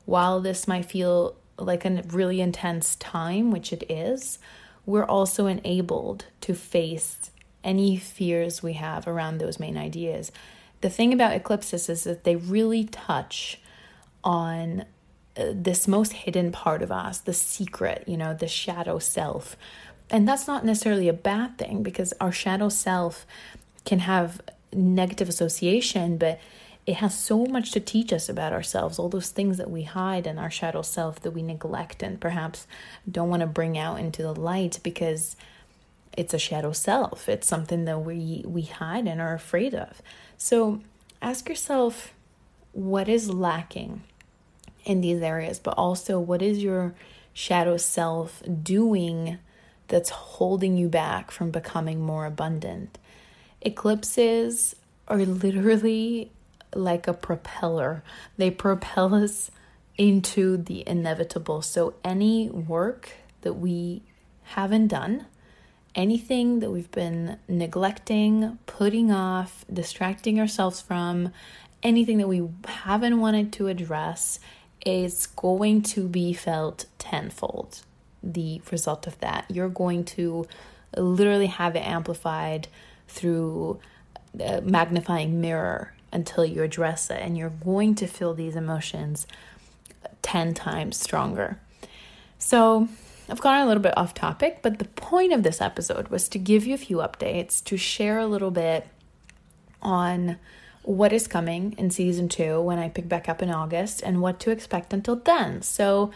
while 0.06 0.40
this 0.40 0.68
might 0.68 0.86
feel 0.86 1.36
like 1.60 1.86
a 1.86 2.02
really 2.10 2.42
intense 2.42 2.96
time, 2.96 3.52
which 3.52 3.72
it 3.72 3.84
is, 3.90 4.40
we're 4.86 5.06
also 5.06 5.46
enabled 5.46 6.26
to 6.42 6.56
face 6.56 7.30
any 7.64 7.98
fears 7.98 8.64
we 8.64 8.74
have 8.74 9.08
around 9.08 9.38
those 9.38 9.60
main 9.60 9.78
ideas. 9.78 10.32
The 10.82 10.90
thing 10.90 11.14
about 11.14 11.34
eclipses 11.34 11.90
is 11.90 12.04
that 12.04 12.24
they 12.24 12.36
really 12.36 12.86
touch 12.86 13.60
on 14.24 14.86
uh, 15.36 15.46
this 15.54 15.88
most 15.88 16.14
hidden 16.14 16.52
part 16.52 16.82
of 16.82 16.92
us, 16.92 17.20
the 17.20 17.34
secret, 17.34 18.04
you 18.08 18.18
know, 18.18 18.34
the 18.34 18.48
shadow 18.48 19.00
self. 19.00 19.56
And 20.10 20.28
that's 20.28 20.48
not 20.48 20.66
necessarily 20.66 21.08
a 21.08 21.14
bad 21.14 21.58
thing 21.58 21.84
because 21.84 22.14
our 22.22 22.32
shadow 22.32 22.70
self 22.70 23.26
can 23.86 24.00
have 24.00 24.42
negative 24.74 25.30
association, 25.30 26.18
but 26.18 26.40
it 26.86 26.96
has 26.96 27.18
so 27.18 27.46
much 27.46 27.72
to 27.72 27.82
teach 27.82 28.14
us 28.14 28.30
about 28.30 28.54
ourselves, 28.54 28.98
all 28.98 29.10
those 29.10 29.30
things 29.30 29.58
that 29.58 29.70
we 29.70 29.84
hide 29.84 30.26
in 30.26 30.40
our 30.40 30.50
shadow 30.50 30.82
self 30.82 31.20
that 31.22 31.32
we 31.32 31.42
neglect 31.42 32.02
and 32.02 32.20
perhaps 32.20 32.66
don't 33.10 33.30
want 33.30 33.42
to 33.42 33.48
bring 33.48 33.78
out 33.78 34.00
into 34.00 34.22
the 34.22 34.34
light 34.34 34.80
because 34.84 35.36
it's 36.16 36.34
a 36.34 36.40
shadow 36.40 36.72
self. 36.72 37.28
It's 37.28 37.46
something 37.46 37.86
that 37.86 38.00
we 38.00 38.44
we 38.46 38.64
hide 38.64 39.06
and 39.06 39.20
are 39.20 39.34
afraid 39.34 39.76
of. 39.76 40.02
So 40.38 40.82
ask 41.22 41.50
yourself 41.50 42.14
what 42.72 43.10
is 43.10 43.30
lacking 43.30 44.04
in 44.86 45.02
these 45.02 45.22
areas, 45.22 45.60
but 45.60 45.74
also 45.78 46.20
what 46.20 46.42
is 46.42 46.64
your 46.64 46.94
shadow 47.34 47.78
self 47.78 48.42
doing 48.64 49.38
that's 49.88 50.10
holding 50.10 50.78
you 50.78 50.90
back 50.90 51.32
from 51.32 51.52
becoming 51.52 52.00
more 52.00 52.26
abundant? 52.26 52.98
Eclipses 53.62 54.76
are 55.08 55.18
literally 55.18 56.32
like 56.76 57.08
a 57.08 57.14
propeller, 57.14 58.04
they 58.38 58.52
propel 58.52 59.16
us 59.16 59.50
into 59.98 60.58
the 60.58 60.84
inevitable. 60.88 61.62
So, 61.62 61.96
any 62.04 62.50
work 62.50 63.12
that 63.42 63.54
we 63.54 64.04
haven't 64.44 64.88
done, 64.88 65.26
anything 65.98 66.60
that 66.60 66.70
we've 66.70 66.92
been 66.92 67.38
neglecting, 67.50 68.60
putting 68.68 69.12
off, 69.12 69.66
distracting 69.74 70.40
ourselves 70.40 70.80
from, 70.80 71.34
anything 71.82 72.20
that 72.20 72.28
we 72.28 72.48
haven't 72.66 73.20
wanted 73.20 73.52
to 73.54 73.68
address 73.68 74.40
is 74.86 75.26
going 75.26 75.82
to 75.82 76.08
be 76.08 76.32
felt 76.34 76.86
tenfold. 77.00 77.82
The 78.24 78.62
result 78.72 79.08
of 79.08 79.20
that, 79.20 79.46
you're 79.50 79.70
going 79.70 80.06
to 80.06 80.48
literally 80.96 81.48
have 81.48 81.76
it 81.76 81.86
amplified 81.86 82.68
through 83.08 83.80
a 84.40 84.62
magnifying 84.62 85.42
mirror 85.42 85.94
until 86.14 86.46
you 86.46 86.62
address 86.64 87.10
it, 87.10 87.20
and 87.22 87.38
you're 87.38 87.50
going 87.50 87.96
to 87.96 88.08
feel 88.08 88.34
these 88.34 88.56
emotions 88.56 89.28
10 90.22 90.54
times 90.54 90.98
stronger. 90.98 91.60
So, 92.38 92.88
I've 93.30 93.42
gone 93.42 93.62
a 93.62 93.68
little 93.68 93.84
bit 93.84 93.98
off 93.98 94.14
topic, 94.14 94.60
but 94.62 94.80
the 94.80 94.86
point 94.86 95.34
of 95.34 95.44
this 95.44 95.62
episode 95.62 96.08
was 96.08 96.30
to 96.30 96.40
give 96.40 96.66
you 96.66 96.74
a 96.74 96.78
few 96.78 96.98
updates, 96.98 97.64
to 97.66 97.78
share 97.78 98.20
a 98.20 98.26
little 98.26 98.52
bit 98.52 98.88
on 99.82 100.38
what 100.84 101.12
is 101.12 101.28
coming 101.28 101.76
in 101.78 101.92
season 101.92 102.30
two 102.30 102.62
when 102.62 102.80
I 102.80 102.88
pick 102.88 103.10
back 103.10 103.28
up 103.28 103.42
in 103.42 103.50
August 103.50 104.02
and 104.02 104.22
what 104.22 104.40
to 104.42 104.52
expect 104.52 104.94
until 104.94 105.18
then. 105.18 105.62
So, 105.62 106.12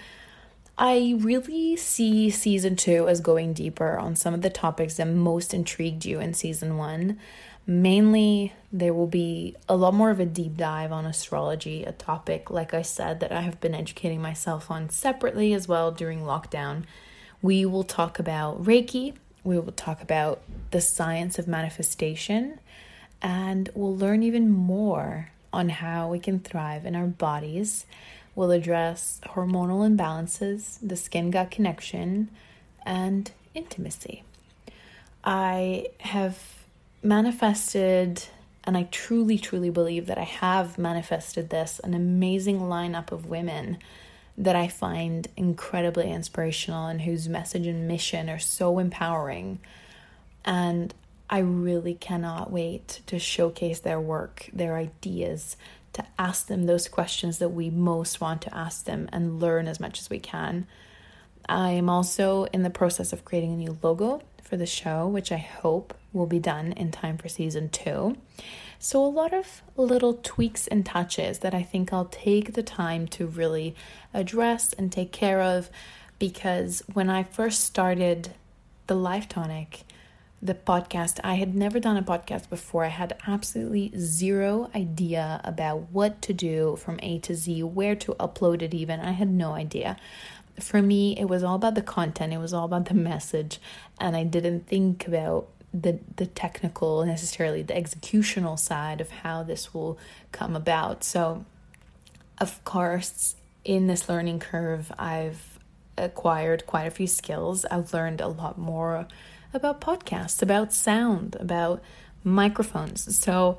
I 0.78 1.16
really 1.20 1.76
see 1.76 2.32
season 2.32 2.76
two 2.76 3.08
as 3.08 3.22
going 3.22 3.54
deeper 3.54 4.00
on 4.00 4.16
some 4.16 4.34
of 4.34 4.42
the 4.42 4.50
topics 4.50 4.96
that 4.96 5.06
most 5.06 5.54
intrigued 5.54 6.06
you 6.06 6.20
in 6.20 6.34
season 6.34 6.78
one. 6.78 7.20
Mainly, 7.68 8.54
there 8.72 8.94
will 8.94 9.08
be 9.08 9.56
a 9.70 9.76
lot 9.76 9.94
more 9.94 10.10
of 10.10 10.20
a 10.20 10.26
deep 10.26 10.58
dive 10.58 10.92
on 10.92 11.06
astrology, 11.06 11.84
a 11.84 11.92
topic, 11.92 12.50
like 12.50 12.74
I 12.74 12.82
said, 12.82 13.20
that 13.20 13.32
I 13.32 13.42
have 13.42 13.62
been 13.62 13.76
educating 13.76 14.22
myself 14.22 14.72
on 14.72 14.90
separately 14.90 15.54
as 15.54 15.68
well 15.68 15.92
during 15.92 16.22
lockdown. 16.22 16.84
We 17.42 17.66
will 17.66 17.84
talk 17.84 18.20
about 18.20 18.64
Reiki, 18.64 19.14
we 19.44 19.58
will 19.58 19.72
talk 19.72 20.02
about 20.02 20.42
the 20.72 20.82
science 20.82 21.40
of 21.40 21.48
manifestation 21.48 22.60
and 23.22 23.70
we'll 23.74 23.96
learn 23.96 24.24
even 24.24 24.50
more 24.50 25.30
on 25.54 25.70
how 25.70 26.08
we 26.08 26.20
can 26.20 26.40
thrive 26.40 26.86
in 26.86 26.96
our 26.96 27.08
bodies. 27.08 27.86
We'll 28.36 28.52
address 28.52 29.20
hormonal 29.26 29.88
imbalances, 29.88 30.78
the 30.82 30.96
skin 30.96 31.32
gut 31.32 31.52
connection, 31.52 32.30
and 32.86 33.30
intimacy. 33.54 34.24
I 35.24 35.88
have 36.00 36.61
manifested, 37.04 38.26
and 38.64 38.78
I 38.78 38.84
truly, 38.92 39.38
truly 39.38 39.70
believe 39.70 40.06
that 40.08 40.18
I 40.18 40.24
have 40.24 40.78
manifested 40.78 41.50
this 41.50 41.80
an 41.80 41.94
amazing 41.94 42.60
lineup 42.60 43.12
of 43.12 43.26
women 43.26 43.78
that 44.38 44.56
I 44.56 44.68
find 44.68 45.28
incredibly 45.36 46.12
inspirational 46.12 46.88
and 46.88 47.02
whose 47.02 47.28
message 47.28 47.68
and 47.68 47.88
mission 47.88 48.30
are 48.30 48.40
so 48.40 48.80
empowering. 48.80 49.60
And 50.46 50.94
I 51.30 51.40
really 51.40 51.94
cannot 51.94 52.52
wait 52.52 53.02
to 53.08 53.20
showcase 53.20 53.80
their 53.80 54.00
work, 54.00 54.50
their 54.54 54.78
ideas, 54.78 55.58
to 55.94 56.06
ask 56.18 56.48
them 56.48 56.66
those 56.66 56.88
questions 56.88 57.40
that 57.40 57.50
we 57.50 57.70
most 57.70 58.22
want 58.22 58.42
to 58.44 58.56
ask 58.56 58.86
them 58.86 59.10
and 59.12 59.40
learn 59.40 59.68
as 59.68 59.80
much 59.80 60.00
as 60.00 60.10
we 60.10 60.20
can. 60.20 60.66
I 61.48 61.72
am 61.72 61.90
also 61.90 62.46
in 62.46 62.64
the 62.64 62.70
process 62.70 63.12
of 63.12 63.26
creating 63.26 63.54
a 63.54 63.58
new 63.58 63.78
logo 63.82 64.22
for 64.42 64.56
the 64.58 64.66
show, 64.66 65.08
which 65.08 65.32
I 65.32 65.38
hope 65.38 65.94
will 66.14 66.26
be 66.26 66.40
done 66.40 66.72
in 66.74 66.92
time 66.92 67.18
for 67.18 67.30
season 67.30 67.70
two. 67.70 68.18
So, 68.80 69.04
a 69.04 69.08
lot 69.08 69.34
of 69.34 69.62
little 69.76 70.20
tweaks 70.24 70.68
and 70.68 70.86
touches 70.86 71.40
that 71.40 71.54
I 71.54 71.62
think 71.62 71.94
I'll 71.94 72.06
take 72.06 72.54
the 72.54 72.64
time 72.64 73.08
to 73.10 73.28
really 73.28 73.76
address 74.14 74.74
and 74.74 74.92
take 74.92 75.12
care 75.12 75.42
of 75.42 75.70
because 76.18 76.84
when 76.92 77.10
I 77.10 77.24
first 77.24 77.64
started 77.64 78.34
the 78.88 78.96
Life 78.96 79.30
Tonic, 79.30 79.84
the 80.42 80.56
podcast. 80.56 81.20
I 81.24 81.36
had 81.36 81.56
never 81.56 81.80
done 81.80 81.98
a 81.98 82.04
podcast 82.04 82.50
before. 82.50 82.84
I 82.84 82.90
had 82.90 83.16
absolutely 83.28 83.92
zero 83.98 84.72
idea 84.74 85.40
about 85.44 85.92
what 85.92 86.22
to 86.24 86.34
do 86.34 86.78
from 86.78 87.00
A 87.04 87.20
to 87.20 87.36
Z, 87.36 87.62
where 87.64 87.96
to 87.98 88.14
upload 88.16 88.62
it, 88.62 88.74
even. 88.74 89.00
I 89.00 89.12
had 89.12 89.30
no 89.30 89.54
idea. 89.54 89.98
For 90.60 90.82
me, 90.82 91.18
it 91.18 91.26
was 91.26 91.44
all 91.44 91.56
about 91.56 91.76
the 91.76 91.82
content, 91.82 92.34
it 92.34 92.40
was 92.40 92.54
all 92.54 92.66
about 92.66 92.86
the 92.86 92.94
message, 92.94 93.60
and 94.00 94.16
I 94.16 94.24
didn't 94.24 94.68
think 94.68 95.08
about 95.08 95.48
the 95.74 96.00
the 96.18 96.26
technical 96.26 97.06
necessarily 97.06 97.62
the 97.62 97.74
executional 97.74 98.60
side 98.60 99.00
of 99.00 99.10
how 99.10 99.42
this 99.42 99.74
will 99.74 99.98
come 100.32 100.56
about 100.56 101.04
so 101.04 101.46
of 102.40 102.64
course 102.66 103.36
in 103.64 103.88
this 103.88 104.10
learning 104.10 104.40
curve 104.40 104.92
i've 105.00 105.60
acquired 105.98 106.66
quite 106.66 106.88
a 106.88 106.92
few 106.92 107.08
skills 107.08 107.64
i've 107.66 107.94
learned 107.94 108.20
a 108.20 108.28
lot 108.28 108.58
more 108.58 109.08
about 109.54 109.82
podcasts, 109.82 110.42
about 110.42 110.74
sound, 110.74 111.36
about 111.40 111.82
microphones. 112.24 113.18
So 113.18 113.58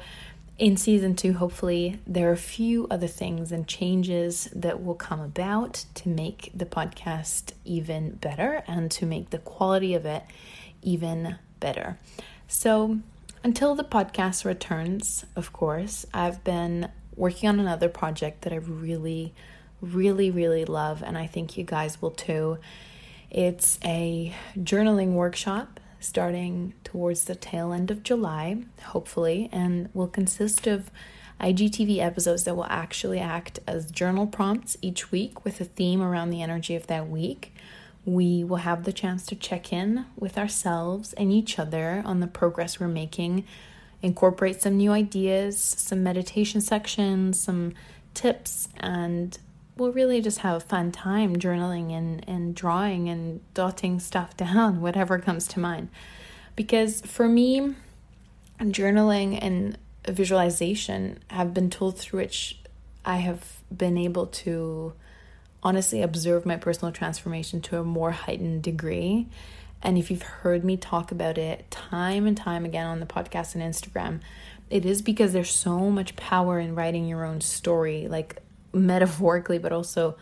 in 0.58 0.76
season 0.76 1.16
two, 1.16 1.34
hopefully, 1.34 1.98
there 2.06 2.28
are 2.28 2.32
a 2.32 2.36
few 2.36 2.86
other 2.90 3.06
things 3.06 3.52
and 3.52 3.66
changes 3.66 4.48
that 4.54 4.82
will 4.82 4.94
come 4.94 5.20
about 5.20 5.84
to 5.94 6.08
make 6.08 6.50
the 6.54 6.66
podcast 6.66 7.52
even 7.64 8.12
better 8.12 8.62
and 8.66 8.90
to 8.92 9.06
make 9.06 9.30
the 9.30 9.38
quality 9.38 9.94
of 9.94 10.06
it 10.06 10.22
even 10.82 11.36
better. 11.62 11.96
So, 12.46 12.98
until 13.42 13.74
the 13.74 13.84
podcast 13.84 14.44
returns, 14.44 15.24
of 15.34 15.52
course, 15.52 16.04
I've 16.12 16.44
been 16.44 16.90
working 17.16 17.48
on 17.48 17.58
another 17.58 17.88
project 17.88 18.42
that 18.42 18.52
I 18.52 18.56
really, 18.56 19.32
really, 19.80 20.30
really 20.30 20.66
love, 20.66 21.02
and 21.02 21.16
I 21.16 21.26
think 21.26 21.56
you 21.56 21.64
guys 21.64 22.02
will 22.02 22.10
too. 22.10 22.58
It's 23.30 23.78
a 23.84 24.34
journaling 24.58 25.12
workshop 25.12 25.80
starting 25.98 26.74
towards 26.84 27.24
the 27.24 27.34
tail 27.34 27.72
end 27.72 27.90
of 27.90 28.02
July, 28.02 28.64
hopefully, 28.82 29.48
and 29.52 29.88
will 29.94 30.08
consist 30.08 30.66
of 30.66 30.90
IGTV 31.40 31.98
episodes 31.98 32.44
that 32.44 32.54
will 32.54 32.66
actually 32.68 33.18
act 33.18 33.58
as 33.66 33.90
journal 33.90 34.26
prompts 34.26 34.76
each 34.82 35.10
week 35.10 35.44
with 35.44 35.60
a 35.60 35.64
theme 35.64 36.02
around 36.02 36.30
the 36.30 36.42
energy 36.42 36.76
of 36.76 36.86
that 36.88 37.08
week. 37.08 37.51
We 38.04 38.42
will 38.42 38.56
have 38.56 38.84
the 38.84 38.92
chance 38.92 39.26
to 39.26 39.36
check 39.36 39.72
in 39.72 40.06
with 40.16 40.36
ourselves 40.36 41.12
and 41.12 41.32
each 41.32 41.58
other 41.58 42.02
on 42.04 42.20
the 42.20 42.26
progress 42.26 42.80
we're 42.80 42.88
making, 42.88 43.44
incorporate 44.00 44.60
some 44.60 44.76
new 44.76 44.90
ideas, 44.90 45.58
some 45.58 46.02
meditation 46.02 46.60
sections, 46.60 47.38
some 47.38 47.74
tips, 48.14 48.68
and 48.78 49.38
we'll 49.76 49.92
really 49.92 50.20
just 50.20 50.38
have 50.38 50.56
a 50.56 50.60
fun 50.60 50.90
time 50.92 51.36
journaling 51.36 51.92
and, 51.92 52.28
and 52.28 52.54
drawing 52.54 53.08
and 53.08 53.40
dotting 53.54 54.00
stuff 54.00 54.36
down, 54.36 54.80
whatever 54.80 55.18
comes 55.18 55.46
to 55.48 55.60
mind. 55.60 55.88
Because 56.56 57.00
for 57.02 57.28
me, 57.28 57.74
journaling 58.60 59.38
and 59.40 59.78
visualization 60.06 61.18
have 61.28 61.54
been 61.54 61.70
tools 61.70 62.02
through 62.02 62.20
which 62.20 62.58
I 63.04 63.16
have 63.16 63.60
been 63.74 63.96
able 63.96 64.26
to 64.26 64.92
honestly 65.62 66.02
observe 66.02 66.44
my 66.44 66.56
personal 66.56 66.92
transformation 66.92 67.60
to 67.62 67.78
a 67.78 67.84
more 67.84 68.10
heightened 68.10 68.62
degree. 68.62 69.26
And 69.82 69.98
if 69.98 70.10
you've 70.10 70.22
heard 70.22 70.64
me 70.64 70.76
talk 70.76 71.10
about 71.10 71.38
it 71.38 71.70
time 71.70 72.26
and 72.26 72.36
time 72.36 72.64
again 72.64 72.86
on 72.86 73.00
the 73.00 73.06
podcast 73.06 73.54
and 73.54 73.62
Instagram, 73.62 74.20
it 74.70 74.86
is 74.86 75.02
because 75.02 75.32
there's 75.32 75.50
so 75.50 75.90
much 75.90 76.16
power 76.16 76.58
in 76.58 76.74
writing 76.74 77.06
your 77.06 77.24
own 77.24 77.40
story. 77.40 78.08
Like 78.08 78.40
metaphorically, 78.72 79.58
but 79.58 79.72
also 79.72 80.16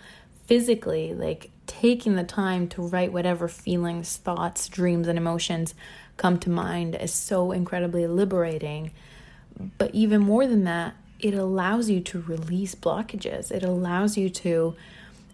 physically, 0.47 1.15
like 1.15 1.51
taking 1.67 2.17
the 2.17 2.25
time 2.25 2.67
to 2.69 2.83
write 2.83 3.13
whatever 3.13 3.49
feelings, 3.49 4.17
thoughts, 4.17 4.69
dreams, 4.69 5.07
and 5.07 5.17
emotions 5.19 5.75
come 6.17 6.39
to 6.39 6.51
mind 6.51 6.97
is 6.97 7.13
so 7.15 7.53
incredibly 7.53 8.07
liberating. 8.07 8.91
But 9.79 9.95
even 9.95 10.21
more 10.21 10.47
than 10.47 10.65
that, 10.65 10.95
it 11.21 11.35
allows 11.35 11.89
you 11.89 12.01
to 12.01 12.21
release 12.23 12.75
blockages. 12.75 13.53
It 13.53 13.63
allows 13.63 14.17
you 14.17 14.31
to 14.31 14.75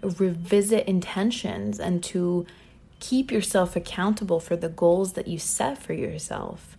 revisit 0.03 0.87
intentions 0.87 1.79
and 1.81 2.03
to 2.05 2.47
keep 3.01 3.31
yourself 3.31 3.77
accountable 3.77 4.41
for 4.41 4.57
the 4.57 4.69
goals 4.69 5.13
that 5.15 5.29
you 5.29 5.39
set 5.39 5.79
for 5.79 5.93
yourself. 5.93 6.77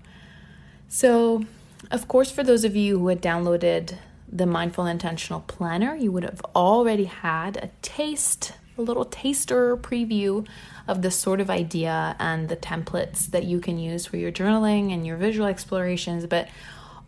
So, 0.89 1.45
of 1.91 2.07
course, 2.07 2.31
for 2.31 2.43
those 2.43 2.63
of 2.63 2.75
you 2.75 2.99
who 2.99 3.07
had 3.09 3.21
downloaded 3.21 3.97
the 4.31 4.45
Mindful 4.45 4.85
Intentional 4.85 5.41
Planner, 5.41 5.95
you 5.95 6.11
would 6.11 6.23
have 6.23 6.41
already 6.55 7.05
had 7.05 7.57
a 7.57 7.69
taste, 7.81 8.53
a 8.77 8.81
little 8.81 9.05
taster 9.05 9.77
preview 9.77 10.47
of 10.87 11.01
the 11.01 11.11
sort 11.11 11.39
of 11.39 11.49
idea 11.49 12.15
and 12.19 12.49
the 12.49 12.55
templates 12.55 13.27
that 13.27 13.43
you 13.43 13.59
can 13.59 13.77
use 13.77 14.05
for 14.05 14.17
your 14.17 14.31
journaling 14.31 14.93
and 14.93 15.05
your 15.05 15.17
visual 15.17 15.47
explorations. 15.47 16.25
But 16.25 16.49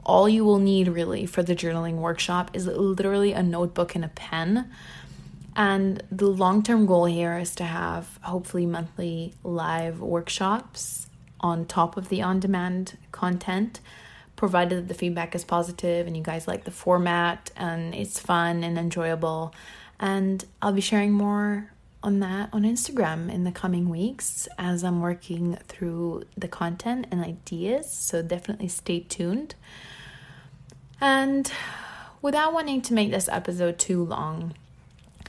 all 0.05 0.29
you 0.29 0.43
will 0.43 0.59
need 0.59 0.87
really 0.87 1.25
for 1.25 1.43
the 1.43 1.55
journaling 1.55 1.95
workshop 1.95 2.51
is 2.53 2.67
literally 2.67 3.33
a 3.33 3.43
notebook 3.43 3.95
and 3.95 4.05
a 4.05 4.09
pen. 4.09 4.69
And 5.55 6.03
the 6.11 6.27
long 6.27 6.63
term 6.63 6.85
goal 6.85 7.05
here 7.05 7.37
is 7.37 7.55
to 7.55 7.63
have 7.63 8.19
hopefully 8.21 8.65
monthly 8.65 9.33
live 9.43 9.99
workshops 9.99 11.07
on 11.39 11.65
top 11.65 11.97
of 11.97 12.09
the 12.09 12.21
on 12.21 12.39
demand 12.39 12.97
content 13.11 13.79
provided 14.35 14.77
that 14.77 14.87
the 14.87 14.93
feedback 14.93 15.35
is 15.35 15.43
positive 15.43 16.07
and 16.07 16.15
you 16.15 16.23
guys 16.23 16.47
like 16.47 16.63
the 16.63 16.71
format 16.71 17.51
and 17.57 17.93
it's 17.93 18.19
fun 18.19 18.63
and 18.63 18.77
enjoyable. 18.77 19.53
And 19.99 20.45
I'll 20.61 20.71
be 20.71 20.81
sharing 20.81 21.11
more 21.11 21.73
on 22.01 22.21
that 22.21 22.49
on 22.53 22.63
Instagram 22.63 23.29
in 23.31 23.43
the 23.43 23.51
coming 23.51 23.89
weeks 23.89 24.47
as 24.57 24.83
I'm 24.83 25.01
working 25.01 25.57
through 25.67 26.23
the 26.37 26.47
content 26.47 27.07
and 27.11 27.23
ideas. 27.23 27.91
So 27.91 28.21
definitely 28.21 28.69
stay 28.69 29.01
tuned. 29.01 29.55
And 31.01 31.51
without 32.21 32.53
wanting 32.53 32.81
to 32.83 32.93
make 32.93 33.11
this 33.11 33.27
episode 33.27 33.77
too 33.77 34.05
long, 34.05 34.53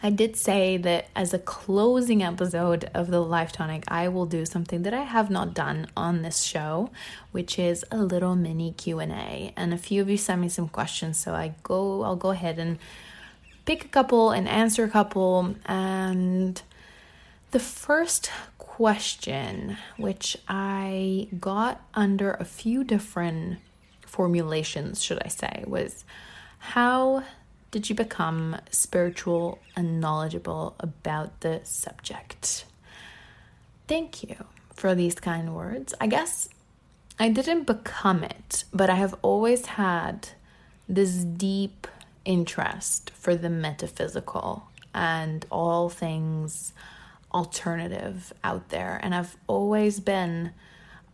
I 0.03 0.09
did 0.09 0.35
say 0.35 0.79
that 0.79 1.09
as 1.15 1.35
a 1.35 1.39
closing 1.39 2.23
episode 2.23 2.91
of 2.95 3.11
the 3.11 3.21
Life 3.21 3.53
Tonic, 3.53 3.85
I 3.89 4.09
will 4.09 4.25
do 4.25 4.47
something 4.47 4.83
that 4.83 4.95
I 4.95 5.03
have 5.03 5.29
not 5.29 5.53
done 5.53 5.89
on 5.95 6.23
this 6.23 6.43
show, 6.43 6.91
which 7.33 7.59
is 7.59 7.85
a 7.91 7.99
little 7.99 8.35
mini 8.35 8.73
Q&A. 8.73 9.53
And 9.57 9.75
a 9.75 9.79
few 9.79 10.01
of 10.01 10.09
you 10.09 10.17
sent 10.17 10.41
me 10.41 10.49
some 10.49 10.69
questions, 10.69 11.19
so 11.19 11.35
I 11.35 11.55
go 11.63 12.03
I'll 12.03 12.17
go 12.17 12.31
ahead 12.31 12.59
and 12.59 12.79
pick 13.67 13.85
a 13.85 13.89
couple 13.89 14.31
and 14.31 14.49
answer 14.49 14.85
a 14.85 14.89
couple. 14.89 15.55
And 15.67 16.63
the 17.51 17.61
first 17.61 18.31
question, 18.57 19.77
which 19.99 20.39
I 20.49 21.29
got 21.39 21.83
under 21.93 22.33
a 22.33 22.47
few 22.47 22.85
different 22.85 23.59
formulations, 24.07 25.03
should 25.03 25.23
I 25.23 25.29
say, 25.29 25.65
was 25.67 26.07
how 26.59 27.23
did 27.71 27.89
you 27.89 27.95
become 27.95 28.57
spiritual 28.71 29.61
and 29.77 30.01
knowledgeable 30.01 30.75
about 30.81 31.41
the 31.41 31.61
subject? 31.63 32.65
Thank 33.87 34.23
you 34.23 34.45
for 34.75 34.95
these 34.95 35.15
kind 35.15 35.55
words. 35.55 35.95
I 36.01 36.07
guess 36.07 36.49
I 37.19 37.29
didn't 37.29 37.67
become 37.67 38.25
it, 38.25 38.65
but 38.73 38.91
I 38.91 38.97
have 38.97 39.15
always 39.23 39.67
had 39.67 40.31
this 40.89 41.23
deep 41.25 41.87
interest 42.25 43.11
for 43.11 43.37
the 43.37 43.51
metaphysical 43.51 44.69
and 44.93 45.47
all 45.51 45.89
things 45.89 46.73
alternative 47.33 48.33
out 48.43 48.71
there. 48.71 48.99
And 49.03 49.15
I've 49.15 49.37
always 49.47 50.01
been 50.01 50.53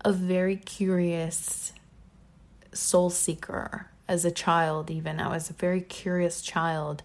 a 0.04 0.12
very 0.12 0.56
curious 0.56 1.72
soul 2.72 3.10
seeker 3.10 3.88
as 4.08 4.24
a 4.24 4.30
child, 4.30 4.90
even. 4.90 5.20
I 5.20 5.28
was 5.28 5.50
a 5.50 5.54
very 5.54 5.80
curious 5.80 6.40
child 6.40 7.02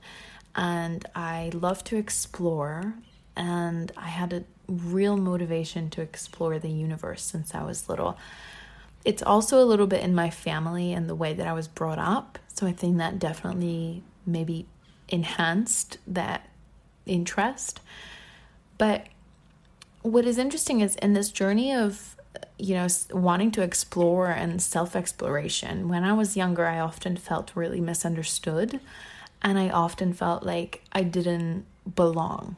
and 0.55 1.05
I 1.15 1.51
love 1.53 1.83
to 1.85 1.97
explore. 1.97 2.95
And 3.35 3.91
I 3.97 4.07
had 4.07 4.33
a 4.33 4.43
real 4.67 5.17
motivation 5.17 5.89
to 5.91 6.01
explore 6.01 6.59
the 6.59 6.69
universe 6.69 7.23
since 7.23 7.55
I 7.55 7.63
was 7.63 7.89
little. 7.89 8.17
It's 9.03 9.23
also 9.23 9.63
a 9.63 9.65
little 9.65 9.87
bit 9.87 10.03
in 10.03 10.13
my 10.13 10.29
family 10.29 10.93
and 10.93 11.09
the 11.09 11.15
way 11.15 11.33
that 11.33 11.47
I 11.47 11.53
was 11.53 11.67
brought 11.67 11.99
up. 11.99 12.37
So 12.53 12.67
I 12.67 12.71
think 12.71 12.97
that 12.97 13.19
definitely 13.19 14.03
maybe 14.25 14.67
enhanced 15.09 15.97
that 16.07 16.49
interest. 17.05 17.81
But 18.77 19.07
what 20.01 20.25
is 20.25 20.37
interesting 20.37 20.81
is 20.81 20.95
in 20.97 21.13
this 21.13 21.31
journey 21.31 21.73
of 21.73 22.15
you 22.57 22.75
know, 22.75 22.87
wanting 23.11 23.51
to 23.51 23.61
explore 23.61 24.27
and 24.27 24.61
self 24.61 24.95
exploration. 24.95 25.89
When 25.89 26.03
I 26.03 26.13
was 26.13 26.37
younger, 26.37 26.65
I 26.65 26.79
often 26.79 27.17
felt 27.17 27.55
really 27.55 27.81
misunderstood 27.81 28.79
and 29.41 29.57
I 29.57 29.69
often 29.69 30.13
felt 30.13 30.43
like 30.43 30.83
I 30.91 31.03
didn't 31.03 31.65
belong. 31.95 32.57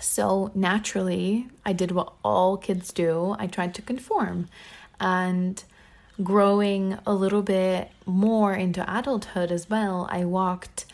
So 0.00 0.50
naturally, 0.54 1.48
I 1.64 1.72
did 1.72 1.92
what 1.92 2.12
all 2.24 2.56
kids 2.56 2.92
do 2.92 3.36
I 3.38 3.46
tried 3.46 3.74
to 3.74 3.82
conform. 3.82 4.48
And 5.00 5.62
growing 6.22 6.98
a 7.06 7.14
little 7.14 7.42
bit 7.42 7.90
more 8.06 8.54
into 8.54 8.82
adulthood 8.82 9.50
as 9.50 9.70
well, 9.70 10.08
I 10.10 10.24
walked 10.24 10.84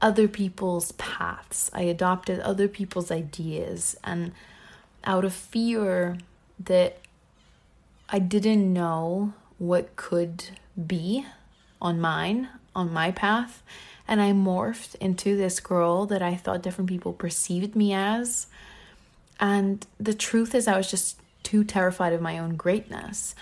other 0.00 0.26
people's 0.28 0.92
paths. 0.92 1.70
I 1.72 1.82
adopted 1.82 2.40
other 2.40 2.68
people's 2.68 3.10
ideas. 3.10 3.96
And 4.02 4.32
out 5.04 5.24
of 5.24 5.32
fear 5.32 6.18
that 6.58 6.98
I 8.14 8.18
didn't 8.18 8.70
know 8.70 9.32
what 9.56 9.96
could 9.96 10.44
be 10.86 11.24
on 11.80 11.98
mine, 11.98 12.50
on 12.76 12.92
my 12.92 13.10
path. 13.10 13.62
And 14.06 14.20
I 14.20 14.32
morphed 14.32 14.96
into 14.96 15.34
this 15.34 15.60
girl 15.60 16.04
that 16.06 16.20
I 16.20 16.34
thought 16.34 16.62
different 16.62 16.90
people 16.90 17.14
perceived 17.14 17.74
me 17.74 17.94
as. 17.94 18.48
And 19.40 19.86
the 19.98 20.12
truth 20.12 20.54
is, 20.54 20.68
I 20.68 20.76
was 20.76 20.90
just 20.90 21.18
too 21.42 21.64
terrified 21.64 22.12
of 22.12 22.20
my 22.20 22.38
own 22.38 22.56
greatness. 22.56 23.34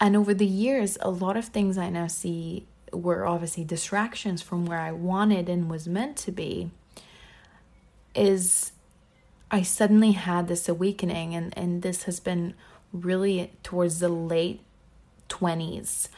And 0.00 0.16
over 0.16 0.34
the 0.34 0.46
years, 0.46 0.98
a 1.00 1.10
lot 1.10 1.36
of 1.36 1.46
things 1.46 1.78
I 1.78 1.88
now 1.88 2.08
see 2.08 2.66
were 2.92 3.24
obviously 3.24 3.62
distractions 3.62 4.42
from 4.42 4.66
where 4.66 4.80
I 4.80 4.90
wanted 4.90 5.48
and 5.48 5.70
was 5.70 5.86
meant 5.86 6.16
to 6.18 6.32
be. 6.32 6.70
Is 8.16 8.72
I 9.50 9.62
suddenly 9.62 10.12
had 10.12 10.48
this 10.48 10.68
awakening, 10.68 11.34
and, 11.36 11.56
and 11.56 11.82
this 11.82 12.02
has 12.04 12.18
been 12.18 12.54
really 12.92 13.52
towards 13.62 14.00
the 14.00 14.08
late 14.08 14.60
20s 15.28 16.08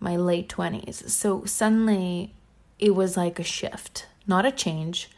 my 0.00 0.16
late 0.16 0.48
20s. 0.48 1.08
So 1.10 1.44
suddenly 1.44 2.34
it 2.78 2.94
was 2.94 3.16
like 3.16 3.38
a 3.38 3.44
shift, 3.44 4.06
not 4.26 4.46
a 4.46 4.52
change, 4.52 5.10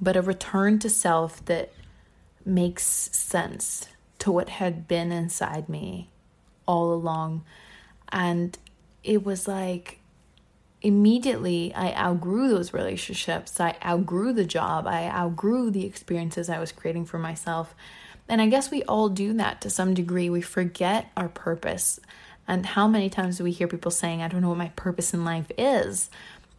but 0.00 0.16
a 0.16 0.22
return 0.22 0.78
to 0.80 0.90
self 0.90 1.44
that 1.46 1.72
makes 2.44 2.84
sense 2.84 3.86
to 4.18 4.30
what 4.30 4.48
had 4.48 4.86
been 4.86 5.12
inside 5.12 5.68
me 5.68 6.10
all 6.66 6.92
along. 6.92 7.44
And 8.10 8.56
it 9.02 9.24
was 9.24 9.48
like 9.48 10.00
immediately 10.82 11.72
I 11.74 11.94
outgrew 11.94 12.48
those 12.48 12.72
relationships. 12.72 13.60
I 13.60 13.76
outgrew 13.84 14.32
the 14.32 14.44
job. 14.44 14.86
I 14.86 15.06
outgrew 15.08 15.70
the 15.70 15.84
experiences 15.84 16.48
I 16.48 16.58
was 16.58 16.72
creating 16.72 17.06
for 17.06 17.18
myself. 17.18 17.74
And 18.30 18.40
I 18.40 18.46
guess 18.46 18.70
we 18.70 18.82
all 18.84 19.08
do 19.08 19.34
that 19.34 19.60
to 19.60 19.70
some 19.70 19.92
degree. 19.92 20.30
We 20.30 20.40
forget 20.40 21.10
our 21.16 21.28
purpose. 21.28 22.00
And 22.46 22.64
how 22.64 22.88
many 22.88 23.10
times 23.10 23.38
do 23.38 23.44
we 23.44 23.50
hear 23.50 23.68
people 23.68 23.90
saying, 23.90 24.22
I 24.22 24.28
don't 24.28 24.40
know 24.40 24.48
what 24.48 24.58
my 24.58 24.72
purpose 24.76 25.12
in 25.12 25.24
life 25.24 25.50
is? 25.58 26.08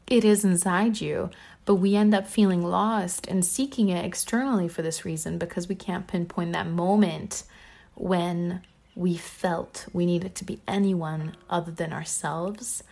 It 0.07 0.25
is 0.25 0.43
inside 0.43 0.99
you, 0.99 1.29
but 1.65 1.75
we 1.75 1.95
end 1.95 2.13
up 2.13 2.27
feeling 2.27 2.62
lost 2.62 3.25
and 3.27 3.45
seeking 3.45 3.89
it 3.89 4.03
externally 4.03 4.67
for 4.67 4.81
this 4.81 5.05
reason 5.05 5.38
because 5.38 5.69
we 5.69 5.75
can't 5.75 6.07
pinpoint 6.07 6.51
that 6.51 6.67
moment 6.67 7.43
when 7.95 8.62
we 8.93 9.15
felt 9.15 9.88
we 9.93 10.05
needed 10.05 10.36
to 10.36 10.43
be 10.43 10.60
anyone 10.67 11.38
other 11.49 11.71
than 11.71 11.93
ourselves 11.93 12.84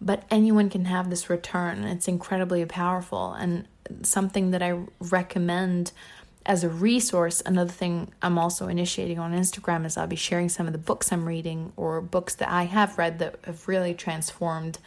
but 0.00 0.24
anyone 0.30 0.70
can 0.70 0.86
have 0.86 1.10
this 1.10 1.28
return. 1.28 1.84
It's 1.84 2.08
incredibly 2.08 2.64
powerful 2.64 3.34
and 3.34 3.66
something 4.02 4.50
that 4.52 4.62
I 4.62 4.80
recommend 4.98 5.92
as 6.50 6.64
a 6.64 6.68
resource. 6.68 7.40
Another 7.46 7.70
thing 7.70 8.08
I'm 8.22 8.36
also 8.36 8.66
initiating 8.66 9.20
on 9.20 9.32
Instagram 9.32 9.86
is 9.86 9.96
I'll 9.96 10.08
be 10.08 10.16
sharing 10.16 10.48
some 10.48 10.66
of 10.66 10.72
the 10.72 10.80
books 10.80 11.12
I'm 11.12 11.24
reading 11.24 11.72
or 11.76 12.00
books 12.00 12.34
that 12.34 12.50
I 12.50 12.64
have 12.64 12.98
read 12.98 13.20
that 13.20 13.36
have 13.44 13.68
really 13.68 13.94
transformed 13.94 14.80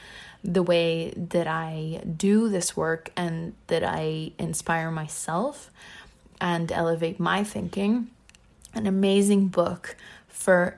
the 0.43 0.62
way 0.62 1.12
that 1.12 1.47
I 1.47 2.02
do 2.17 2.49
this 2.49 2.76
work 2.76 3.12
and 3.15 3.54
that 3.67 3.82
I 3.82 4.34
inspire 4.38 4.91
myself 4.91 5.71
and 6.41 6.69
elevate 6.69 7.17
my 7.17 7.45
thinking. 7.45 8.10
An 8.73 8.86
amazing 8.86 9.47
book 9.47 9.95
for 10.28 10.78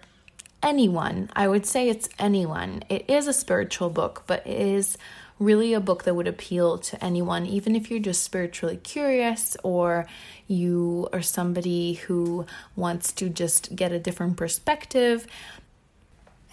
anyone. 0.62 1.32
I 1.36 1.48
would 1.48 1.66
say 1.66 1.90
it's 1.90 2.10
anyone. 2.20 2.84
It 2.90 3.10
is 3.10 3.26
a 3.26 3.34
spiritual 3.34 3.90
book, 3.90 4.22
but 4.28 4.46
it 4.46 4.62
is 4.62 5.00
really 5.40 5.74
a 5.74 5.80
book 5.80 6.04
that 6.04 6.16
would 6.16 6.28
appeal 6.28 6.78
to 6.78 7.04
anyone, 7.04 7.46
even 7.46 7.76
if 7.76 7.90
you're 7.90 8.00
just 8.00 8.24
spiritually 8.24 8.78
curious 8.78 9.58
or 9.64 10.08
you 10.48 11.10
are 11.12 11.22
somebody 11.22 11.94
who 11.94 12.46
wants 12.76 13.12
to 13.14 13.30
just 13.30 13.76
get 13.76 13.92
a 13.92 14.00
different 14.00 14.38
perspective. 14.38 15.28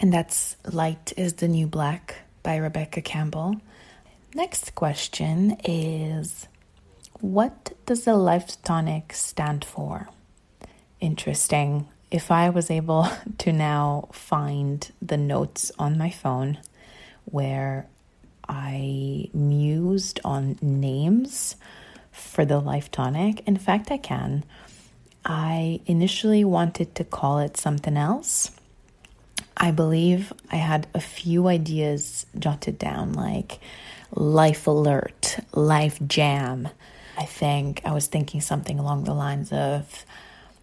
And 0.01 0.13
that's 0.13 0.57
Light 0.71 1.13
is 1.17 1.35
the 1.35 1.49
New 1.49 1.67
Black 1.67 2.17
by 2.43 2.57
Rebecca 2.57 3.01
Campbell. 3.01 3.61
Next 4.35 4.75
question 4.75 5.57
is 5.65 6.49
What 7.21 7.73
does 7.87 8.05
the 8.05 8.17
Life 8.17 8.61
Tonic 8.63 9.13
stand 9.13 9.65
for? 9.65 10.09
Interesting 11.01 11.87
if 12.11 12.31
I 12.31 12.51
was 12.51 12.71
able 12.71 13.09
to 13.39 13.53
now 13.53 14.09
find 14.13 14.91
the 15.01 15.17
notes 15.17 15.71
on 15.79 15.97
my 15.97 16.11
phone 16.11 16.59
where 17.25 17.87
I 18.49 19.29
mused 19.33 20.21
on 20.25 20.59
names 20.61 21.57
for 22.11 22.45
the 22.45 22.59
Life 22.59 22.91
Tonic, 22.91 23.43
in 23.47 23.57
fact, 23.57 23.91
I 23.91 23.99
can. 23.99 24.45
I 25.25 25.81
initially 25.87 26.45
wanted 26.45 26.95
to 26.97 27.05
call 27.05 27.39
it 27.39 27.57
something 27.57 27.97
else. 27.97 28.51
I 29.57 29.71
believe 29.71 30.33
I 30.51 30.57
had 30.57 30.87
a 30.95 31.01
few 31.01 31.47
ideas 31.47 32.27
jotted 32.39 32.79
down, 32.79 33.13
like 33.13 33.61
Life 34.15 34.67
Alert, 34.67 35.39
Life 35.53 36.01
Jam. 36.07 36.69
I 37.17 37.25
think 37.25 37.83
I 37.85 37.93
was 37.93 38.07
thinking 38.07 38.41
something 38.41 38.79
along 38.79 39.05
the 39.05 39.15
lines 39.15 39.53
of 39.53 40.05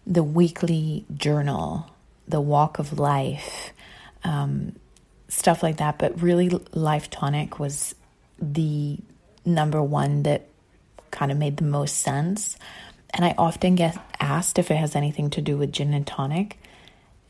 the 0.06 0.22
weekly 0.22 1.06
journal, 1.14 1.90
the 2.28 2.40
walk 2.40 2.78
of 2.78 2.98
life, 2.98 3.72
um, 4.24 4.74
stuff 5.30 5.62
like 5.62 5.78
that. 5.78 5.98
But 5.98 6.20
really, 6.20 6.48
Life 6.72 7.08
Tonic 7.08 7.58
was 7.58 7.94
the 8.38 8.98
number 9.44 9.82
one 9.82 10.24
that 10.24 10.46
kind 11.10 11.32
of 11.32 11.38
made 11.38 11.56
the 11.56 11.64
most 11.64 11.96
sense. 11.96 12.56
And 13.12 13.24
I 13.24 13.34
often 13.38 13.74
get 13.74 13.98
asked 14.20 14.58
if 14.58 14.70
it 14.70 14.76
has 14.76 14.94
anything 14.94 15.30
to 15.30 15.40
do 15.42 15.56
with 15.56 15.72
gin 15.72 15.94
and 15.94 16.06
tonic, 16.06 16.58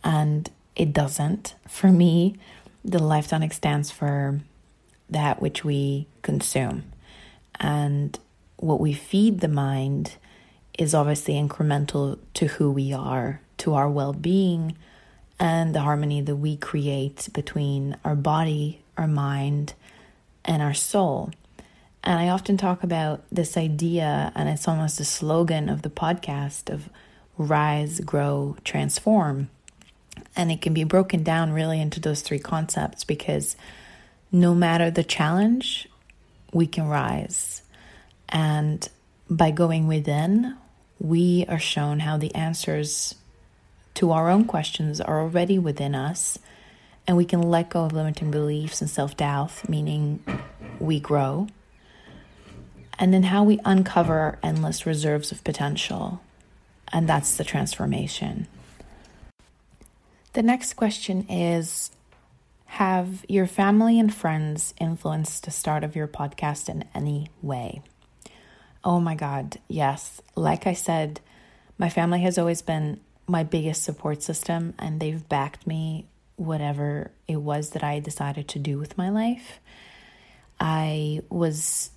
and 0.04 0.50
it 0.76 0.92
doesn't. 0.92 1.54
For 1.68 1.90
me, 1.90 2.36
the 2.84 2.98
Life 2.98 3.28
Tonic 3.28 3.52
stands 3.52 3.90
for 3.90 4.40
that 5.08 5.40
which 5.40 5.64
we 5.64 6.06
consume. 6.22 6.84
And 7.58 8.18
what 8.56 8.80
we 8.80 8.92
feed 8.92 9.40
the 9.40 9.48
mind 9.48 10.16
is 10.78 10.94
obviously 10.94 11.34
incremental 11.34 12.18
to 12.34 12.46
who 12.46 12.70
we 12.70 12.92
are, 12.92 13.40
to 13.58 13.74
our 13.74 13.88
well 13.88 14.12
being, 14.12 14.76
and 15.40 15.74
the 15.74 15.80
harmony 15.80 16.20
that 16.20 16.36
we 16.36 16.54
create 16.54 17.30
between 17.32 17.96
our 18.04 18.14
body, 18.14 18.82
our 18.98 19.08
mind, 19.08 19.72
and 20.44 20.62
our 20.62 20.74
soul. 20.74 21.30
And 22.04 22.20
I 22.20 22.28
often 22.28 22.58
talk 22.58 22.82
about 22.82 23.24
this 23.32 23.56
idea, 23.56 24.32
and 24.34 24.50
it's 24.50 24.68
almost 24.68 25.00
a 25.00 25.04
slogan 25.04 25.70
of 25.70 25.80
the 25.80 25.90
podcast 25.90 26.70
of 26.70 26.90
rise, 27.38 28.00
grow, 28.00 28.56
transform. 28.64 29.48
And 30.36 30.52
it 30.52 30.60
can 30.60 30.74
be 30.74 30.84
broken 30.84 31.22
down 31.22 31.52
really 31.52 31.80
into 31.80 32.00
those 32.00 32.20
three 32.20 32.38
concepts 32.38 33.04
because 33.04 33.56
no 34.30 34.54
matter 34.54 34.90
the 34.90 35.02
challenge, 35.02 35.88
we 36.52 36.66
can 36.66 36.86
rise. 36.86 37.62
And 38.28 38.86
by 39.28 39.50
going 39.50 39.86
within, 39.86 40.56
we 40.98 41.46
are 41.48 41.58
shown 41.58 42.00
how 42.00 42.18
the 42.18 42.34
answers 42.34 43.14
to 44.00 44.12
our 44.12 44.30
own 44.30 44.46
questions 44.46 44.98
are 44.98 45.20
already 45.20 45.58
within 45.58 45.94
us, 45.94 46.38
and 47.06 47.18
we 47.18 47.24
can 47.26 47.42
let 47.42 47.68
go 47.68 47.84
of 47.84 47.92
limiting 47.92 48.30
beliefs 48.30 48.80
and 48.80 48.88
self 48.88 49.14
doubt, 49.14 49.68
meaning 49.68 50.24
we 50.78 50.98
grow. 50.98 51.46
And 52.98 53.12
then 53.12 53.24
how 53.24 53.44
we 53.44 53.60
uncover 53.62 54.18
our 54.18 54.38
endless 54.42 54.86
reserves 54.86 55.32
of 55.32 55.44
potential, 55.44 56.22
and 56.90 57.06
that's 57.06 57.36
the 57.36 57.44
transformation. 57.44 58.46
The 60.32 60.42
next 60.42 60.76
question 60.76 61.26
is 61.28 61.90
Have 62.80 63.26
your 63.28 63.46
family 63.46 64.00
and 64.00 64.14
friends 64.14 64.72
influenced 64.80 65.44
the 65.44 65.50
start 65.50 65.84
of 65.84 65.94
your 65.94 66.08
podcast 66.08 66.70
in 66.70 66.84
any 66.94 67.28
way? 67.42 67.82
Oh 68.82 68.98
my 68.98 69.14
God, 69.14 69.58
yes. 69.68 70.22
Like 70.34 70.66
I 70.66 70.72
said, 70.72 71.20
my 71.76 71.90
family 71.90 72.20
has 72.20 72.38
always 72.38 72.62
been 72.62 72.98
my 73.30 73.44
biggest 73.44 73.84
support 73.84 74.22
system, 74.22 74.74
and 74.78 74.98
they've 75.00 75.28
backed 75.28 75.66
me 75.66 76.06
whatever 76.36 77.10
it 77.28 77.36
was 77.36 77.70
that 77.70 77.84
I 77.84 78.00
decided 78.00 78.48
to 78.48 78.58
do 78.58 78.78
with 78.78 78.98
my 78.98 79.08
life. 79.10 79.60
I 80.58 81.22
was 81.30 81.90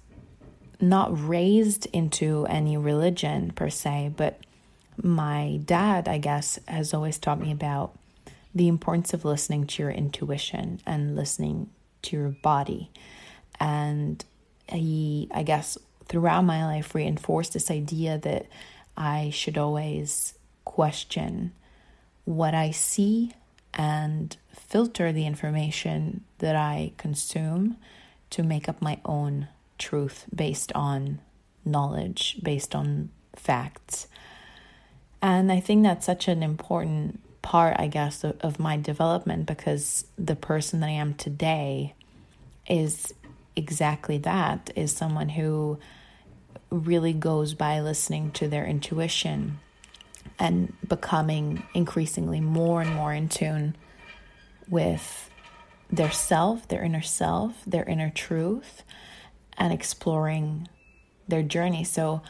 not 0.80 1.28
raised 1.28 1.88
into 1.88 2.46
any 2.48 2.78
religion 2.78 3.52
per 3.52 3.70
se, 3.70 4.14
but 4.16 4.40
my 5.02 5.60
dad, 5.66 6.08
I 6.08 6.20
guess, 6.20 6.60
has 6.68 6.94
always 6.94 7.18
taught 7.18 7.40
me 7.40 7.52
about 7.52 7.98
the 8.54 8.68
importance 8.68 9.14
of 9.14 9.26
listening 9.26 9.66
to 9.66 9.82
your 9.82 9.92
intuition 9.92 10.80
and 10.86 11.16
listening 11.16 11.70
to 12.04 12.16
your 12.16 12.30
body. 12.44 12.92
And 13.60 14.24
he, 14.68 15.30
I 15.34 15.44
guess, 15.44 15.78
throughout 16.06 16.44
my 16.44 16.66
life 16.66 16.94
reinforced 16.94 17.54
this 17.54 17.72
idea 17.72 18.20
that 18.20 18.46
I 18.96 19.32
should 19.32 19.58
always 19.58 20.36
question 20.66 21.54
what 22.26 22.54
I 22.54 22.72
see 22.72 23.32
and 23.74 24.36
filter 24.54 25.12
the 25.12 25.26
information 25.26 26.24
that 26.40 26.56
I 26.56 26.94
consume 26.98 27.78
to 28.30 28.44
make 28.44 28.70
up 28.70 28.82
my 28.82 29.00
own 29.06 29.48
truth 29.78 30.26
based 30.34 30.72
on 30.74 31.20
knowledge, 31.66 32.38
based 32.42 32.76
on 32.76 33.10
facts. 33.36 34.08
And 35.22 35.52
I 35.52 35.60
think 35.60 35.84
that's 35.84 36.06
such 36.06 36.28
an 36.28 36.44
important 36.44 37.20
part, 37.42 37.76
I 37.80 37.88
guess, 37.88 38.24
of, 38.24 38.40
of 38.42 38.60
my 38.60 38.78
development 38.78 39.46
because 39.46 40.06
the 40.18 40.36
person 40.36 40.80
that 40.82 40.88
I 40.88 40.94
am 40.94 41.14
today 41.14 41.94
is 42.68 43.14
exactly 43.56 44.18
that 44.20 44.72
is 44.76 44.92
someone 44.92 45.30
who 45.30 45.78
really 46.70 47.14
goes 47.14 47.54
by 47.54 47.80
listening 47.80 48.32
to 48.32 48.48
their 48.48 48.66
intuition 48.66 49.60
and 50.40 50.74
becoming 50.88 51.64
increasingly 51.74 52.40
more 52.40 52.82
and 52.82 52.94
more 52.94 53.14
in 53.14 53.30
tune 53.30 53.76
with 54.68 55.30
their 55.92 56.12
self, 56.12 56.68
their 56.68 56.84
inner 56.84 57.02
self, 57.02 57.64
their 57.66 57.84
inner 57.84 58.10
truth, 58.10 58.84
and 59.58 59.72
exploring 59.72 60.68
their 61.28 61.44
journey. 61.44 61.84
So, 61.84 62.22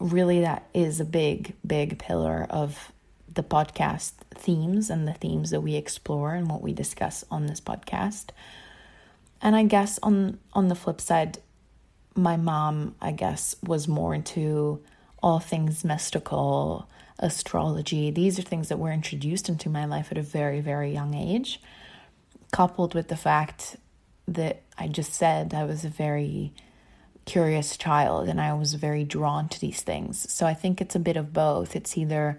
really, 0.00 0.40
that 0.40 0.68
is 0.74 1.00
a 1.00 1.04
big, 1.04 1.54
big 1.64 1.98
pillar 1.98 2.46
of 2.50 2.92
the 3.32 3.42
podcast 3.42 4.12
themes 4.34 4.90
and 4.90 5.06
the 5.06 5.12
themes 5.12 5.50
that 5.50 5.60
we 5.60 5.74
explore 5.74 6.34
and 6.34 6.48
what 6.48 6.62
we 6.62 6.72
discuss 6.72 7.24
on 7.30 7.46
this 7.46 7.60
podcast. 7.60 8.30
And 9.40 9.54
I 9.54 9.64
guess 9.64 9.98
on 10.02 10.38
on 10.52 10.68
the 10.68 10.74
flip 10.74 11.00
side, 11.00 11.38
my 12.14 12.36
mom, 12.36 12.94
I 13.00 13.12
guess, 13.12 13.56
was 13.62 13.88
more 13.88 14.14
into 14.14 14.82
all 15.22 15.38
things 15.38 15.84
mystical, 15.84 16.88
astrology. 17.18 18.10
These 18.10 18.38
are 18.38 18.42
things 18.42 18.68
that 18.68 18.78
were 18.78 18.92
introduced 18.92 19.48
into 19.48 19.68
my 19.68 19.84
life 19.84 20.08
at 20.10 20.18
a 20.18 20.22
very, 20.22 20.60
very 20.60 20.92
young 20.92 21.14
age, 21.14 21.60
coupled 22.52 22.94
with 22.94 23.08
the 23.08 23.16
fact 23.16 23.76
that 24.26 24.62
I 24.78 24.88
just 24.88 25.12
said 25.12 25.54
I 25.54 25.64
was 25.64 25.84
a 25.84 25.88
very 25.88 26.52
curious 27.24 27.76
child 27.76 28.28
and 28.28 28.40
I 28.40 28.52
was 28.54 28.74
very 28.74 29.04
drawn 29.04 29.48
to 29.48 29.60
these 29.60 29.82
things. 29.82 30.30
So 30.32 30.46
I 30.46 30.54
think 30.54 30.80
it's 30.80 30.94
a 30.94 31.00
bit 31.00 31.16
of 31.16 31.32
both. 31.32 31.74
It's 31.74 31.96
either 31.96 32.38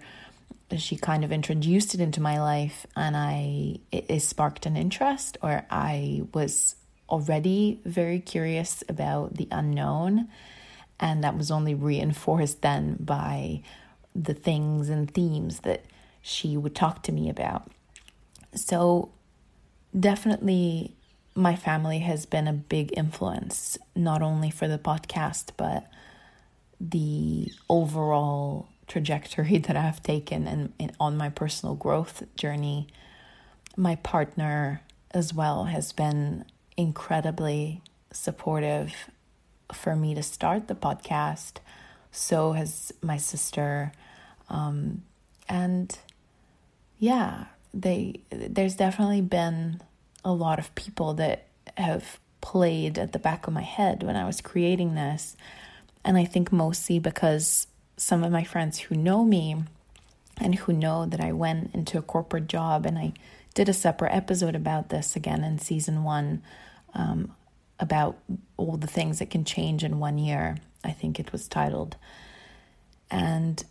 she 0.76 0.96
kind 0.96 1.24
of 1.24 1.30
introduced 1.30 1.94
it 1.94 2.00
into 2.00 2.20
my 2.20 2.40
life 2.40 2.86
and 2.96 3.16
I 3.16 3.78
it, 3.92 4.06
it 4.08 4.20
sparked 4.20 4.66
an 4.66 4.76
interest 4.76 5.38
or 5.42 5.64
I 5.70 6.22
was 6.34 6.74
already 7.08 7.80
very 7.84 8.18
curious 8.18 8.82
about 8.88 9.34
the 9.34 9.46
unknown 9.52 10.28
and 10.98 11.22
that 11.22 11.36
was 11.36 11.52
only 11.52 11.74
reinforced 11.74 12.62
then 12.62 12.96
by 12.98 13.62
the 14.22 14.34
things 14.34 14.88
and 14.88 15.12
themes 15.12 15.60
that 15.60 15.84
she 16.22 16.56
would 16.56 16.74
talk 16.74 17.02
to 17.04 17.12
me 17.12 17.28
about. 17.28 17.70
So 18.54 19.10
definitely 19.98 20.94
my 21.34 21.54
family 21.54 21.98
has 22.00 22.24
been 22.24 22.48
a 22.48 22.52
big 22.52 22.96
influence, 22.96 23.76
not 23.94 24.22
only 24.22 24.50
for 24.50 24.66
the 24.66 24.78
podcast, 24.78 25.50
but 25.56 25.86
the 26.80 27.52
overall 27.68 28.68
trajectory 28.86 29.58
that 29.66 29.76
I've 29.76 30.02
taken 30.02 30.46
and, 30.46 30.72
and 30.80 30.92
on 30.98 31.16
my 31.16 31.28
personal 31.28 31.74
growth 31.74 32.22
journey. 32.36 32.88
My 33.76 33.96
partner 33.96 34.82
as 35.10 35.34
well 35.34 35.64
has 35.64 35.92
been 35.92 36.44
incredibly 36.76 37.82
supportive 38.12 39.10
for 39.72 39.94
me 39.96 40.14
to 40.14 40.22
start 40.22 40.68
the 40.68 40.74
podcast. 40.74 41.58
So 42.10 42.52
has 42.52 42.92
my 43.02 43.18
sister. 43.18 43.92
Um, 44.48 45.02
and 45.48 45.96
yeah, 46.98 47.46
they 47.74 48.20
there's 48.30 48.76
definitely 48.76 49.20
been 49.20 49.80
a 50.24 50.32
lot 50.32 50.58
of 50.58 50.74
people 50.74 51.14
that 51.14 51.46
have 51.76 52.18
played 52.40 52.98
at 52.98 53.12
the 53.12 53.18
back 53.18 53.46
of 53.46 53.52
my 53.52 53.62
head 53.62 54.02
when 54.02 54.16
I 54.16 54.24
was 54.24 54.40
creating 54.40 54.94
this. 54.94 55.36
And 56.04 56.16
I 56.16 56.24
think 56.24 56.52
mostly 56.52 56.98
because 56.98 57.66
some 57.96 58.22
of 58.22 58.30
my 58.30 58.44
friends 58.44 58.78
who 58.78 58.94
know 58.94 59.24
me 59.24 59.56
and 60.38 60.54
who 60.54 60.72
know 60.72 61.06
that 61.06 61.20
I 61.20 61.32
went 61.32 61.74
into 61.74 61.98
a 61.98 62.02
corporate 62.02 62.46
job, 62.46 62.86
and 62.86 62.98
I 62.98 63.14
did 63.54 63.68
a 63.68 63.72
separate 63.72 64.14
episode 64.14 64.54
about 64.54 64.90
this 64.90 65.16
again 65.16 65.42
in 65.42 65.58
season 65.58 66.04
one 66.04 66.42
um, 66.94 67.34
about 67.80 68.18
all 68.56 68.76
the 68.76 68.86
things 68.86 69.18
that 69.18 69.30
can 69.30 69.44
change 69.44 69.82
in 69.82 69.98
one 69.98 70.18
year. 70.18 70.56
I 70.84 70.92
think 70.92 71.18
it 71.18 71.32
was 71.32 71.48
titled. 71.48 71.96
And 73.10 73.64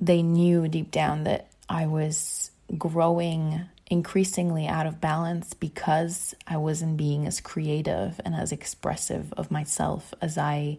they 0.00 0.22
knew 0.22 0.66
deep 0.68 0.90
down 0.90 1.24
that 1.24 1.50
I 1.68 1.86
was 1.86 2.50
growing 2.76 3.66
increasingly 3.90 4.68
out 4.68 4.86
of 4.86 5.00
balance 5.00 5.52
because 5.52 6.34
I 6.46 6.56
wasn't 6.56 6.96
being 6.96 7.26
as 7.26 7.40
creative 7.40 8.20
and 8.24 8.34
as 8.34 8.52
expressive 8.52 9.32
of 9.36 9.50
myself 9.50 10.14
as 10.22 10.38
I 10.38 10.78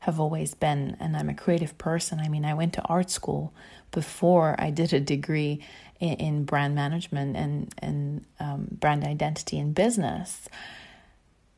have 0.00 0.18
always 0.20 0.54
been. 0.54 0.96
And 1.00 1.16
I'm 1.16 1.28
a 1.28 1.34
creative 1.34 1.76
person. 1.76 2.20
I 2.20 2.28
mean, 2.28 2.44
I 2.44 2.54
went 2.54 2.72
to 2.74 2.82
art 2.82 3.10
school 3.10 3.52
before 3.90 4.54
I 4.58 4.70
did 4.70 4.92
a 4.92 5.00
degree 5.00 5.60
in, 6.00 6.14
in 6.14 6.44
brand 6.44 6.74
management 6.74 7.36
and, 7.36 7.74
and 7.78 8.24
um, 8.40 8.68
brand 8.70 9.04
identity 9.04 9.58
and 9.58 9.74
business. 9.74 10.48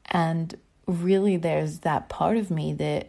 And 0.07 0.55
really, 0.87 1.37
there's 1.37 1.81
that 1.81 2.09
part 2.09 2.38
of 2.38 2.50
me 2.50 2.72
that 2.74 3.09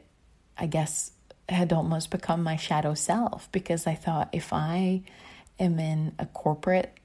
I 0.57 0.67
guess 0.67 1.11
had 1.49 1.71
almost 1.71 2.09
become 2.09 2.43
my 2.43 2.55
shadow 2.55 2.93
self 2.93 3.51
because 3.51 3.85
I 3.85 3.95
thought 3.95 4.29
if 4.31 4.51
I 4.51 5.03
am 5.59 5.79
in 5.79 6.13
a 6.17 6.25
corporate 6.25 6.97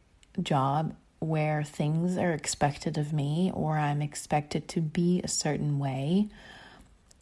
job 0.42 0.94
where 1.18 1.62
things 1.62 2.16
are 2.16 2.32
expected 2.32 2.96
of 2.96 3.12
me 3.12 3.50
or 3.52 3.76
I'm 3.76 4.00
expected 4.00 4.66
to 4.68 4.80
be 4.80 5.20
a 5.22 5.28
certain 5.28 5.78
way, 5.78 6.28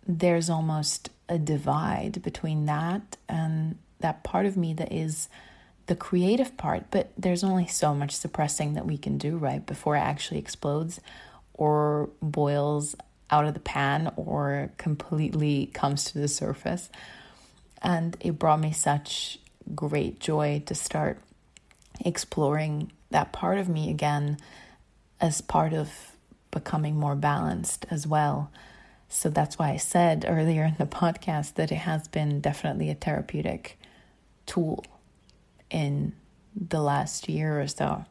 there's 0.06 0.48
almost 0.48 1.10
a 1.28 1.38
divide 1.38 2.22
between 2.22 2.66
that 2.66 3.16
and 3.28 3.76
that 4.00 4.22
part 4.22 4.46
of 4.46 4.56
me 4.56 4.72
that 4.74 4.92
is 4.92 5.28
the 5.86 5.96
creative 5.96 6.56
part. 6.56 6.84
But 6.90 7.10
there's 7.18 7.42
only 7.42 7.66
so 7.66 7.94
much 7.94 8.12
suppressing 8.12 8.74
that 8.74 8.86
we 8.86 8.96
can 8.96 9.18
do, 9.18 9.36
right, 9.36 9.64
before 9.64 9.96
it 9.96 10.00
actually 10.00 10.38
explodes 10.38 11.00
or 11.54 12.08
boils 12.22 12.94
out 13.30 13.44
of 13.44 13.54
the 13.54 13.60
pan 13.60 14.12
or 14.16 14.70
completely 14.78 15.66
comes 15.74 16.04
to 16.04 16.18
the 16.18 16.28
surface. 16.28 16.88
And 17.82 18.16
it 18.20 18.38
brought 18.38 18.60
me 18.60 18.72
such 18.72 19.38
great 19.74 20.18
joy 20.18 20.62
to 20.66 20.74
start 20.74 21.20
exploring 22.04 22.92
that 23.10 23.32
part 23.32 23.58
of 23.58 23.68
me 23.68 23.90
again 23.90 24.38
as 25.20 25.40
part 25.40 25.72
of 25.72 25.90
becoming 26.50 26.96
more 26.96 27.16
balanced 27.16 27.86
as 27.90 28.06
well. 28.06 28.50
So 29.08 29.30
that's 29.30 29.58
why 29.58 29.70
I 29.70 29.76
said 29.76 30.24
earlier 30.28 30.64
in 30.64 30.76
the 30.78 30.86
podcast 30.86 31.54
that 31.54 31.72
it 31.72 31.76
has 31.76 32.08
been 32.08 32.40
definitely 32.40 32.90
a 32.90 32.94
therapeutic 32.94 33.78
tool 34.46 34.84
in 35.70 36.12
the 36.54 36.80
last 36.80 37.28
year 37.28 37.60
or 37.60 37.66
so. 37.66 38.04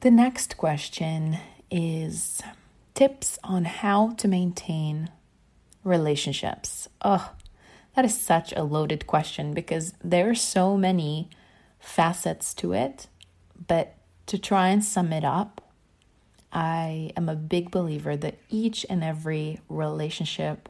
The 0.00 0.10
next 0.10 0.56
question 0.56 1.38
is 1.70 2.40
tips 2.98 3.38
on 3.44 3.64
how 3.64 4.10
to 4.14 4.26
maintain 4.26 5.08
relationships. 5.84 6.88
Oh, 7.00 7.32
that 7.94 8.04
is 8.04 8.20
such 8.20 8.52
a 8.52 8.64
loaded 8.64 9.06
question 9.06 9.54
because 9.54 9.94
there 10.02 10.28
are 10.28 10.34
so 10.34 10.76
many 10.76 11.30
facets 11.78 12.52
to 12.54 12.72
it 12.72 13.06
but 13.68 13.94
to 14.26 14.36
try 14.36 14.70
and 14.70 14.84
sum 14.84 15.12
it 15.12 15.24
up, 15.24 15.60
I 16.52 17.12
am 17.16 17.28
a 17.28 17.36
big 17.36 17.70
believer 17.70 18.16
that 18.16 18.38
each 18.50 18.84
and 18.90 19.04
every 19.04 19.60
relationship 19.68 20.68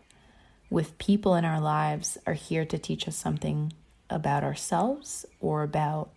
with 0.68 0.98
people 0.98 1.34
in 1.34 1.46
our 1.46 1.60
lives 1.60 2.18
are 2.26 2.34
here 2.34 2.66
to 2.66 2.76
teach 2.76 3.08
us 3.08 3.16
something 3.16 3.72
about 4.10 4.44
ourselves 4.44 5.24
or 5.40 5.62
about 5.62 6.10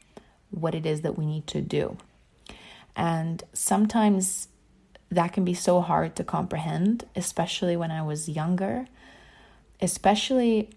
what 0.49 0.75
it 0.75 0.85
is 0.85 1.01
that 1.01 1.17
we 1.17 1.25
need 1.25 1.47
to 1.47 1.61
do. 1.61 1.95
And 2.97 3.41
sometimes 3.53 4.49
that 5.11 5.33
can 5.33 5.43
be 5.43 5.53
so 5.53 5.81
hard 5.81 6.15
to 6.15 6.23
comprehend, 6.23 7.03
especially 7.15 7.75
when 7.75 7.91
I 7.91 8.01
was 8.01 8.29
younger, 8.29 8.87
especially 9.81 10.69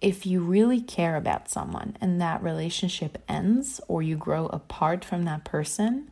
if 0.00 0.26
you 0.26 0.40
really 0.40 0.80
care 0.80 1.14
about 1.14 1.48
someone 1.48 1.96
and 2.00 2.20
that 2.20 2.42
relationship 2.42 3.18
ends 3.28 3.80
or 3.86 4.02
you 4.02 4.16
grow 4.16 4.46
apart 4.46 5.04
from 5.04 5.24
that 5.24 5.44
person, 5.44 6.10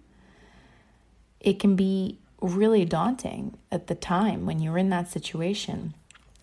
it 1.40 1.58
can 1.58 1.74
be 1.74 2.18
really 2.40 2.84
daunting 2.84 3.58
at 3.72 3.88
the 3.88 3.96
time 3.96 4.46
when 4.46 4.60
you're 4.60 4.78
in 4.78 4.90
that 4.90 5.10
situation. 5.10 5.92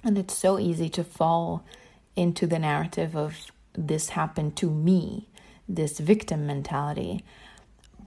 And 0.03 0.17
it's 0.17 0.35
so 0.35 0.59
easy 0.59 0.89
to 0.89 1.05
fall 1.05 1.65
into 2.17 2.45
the 2.45 2.59
narrative 2.59 3.15
of 3.15 3.49
this 3.73 4.09
happened 4.09 4.57
to 4.57 4.69
me, 4.69 5.29
this 5.69 5.99
victim 5.99 6.45
mentality. 6.45 7.23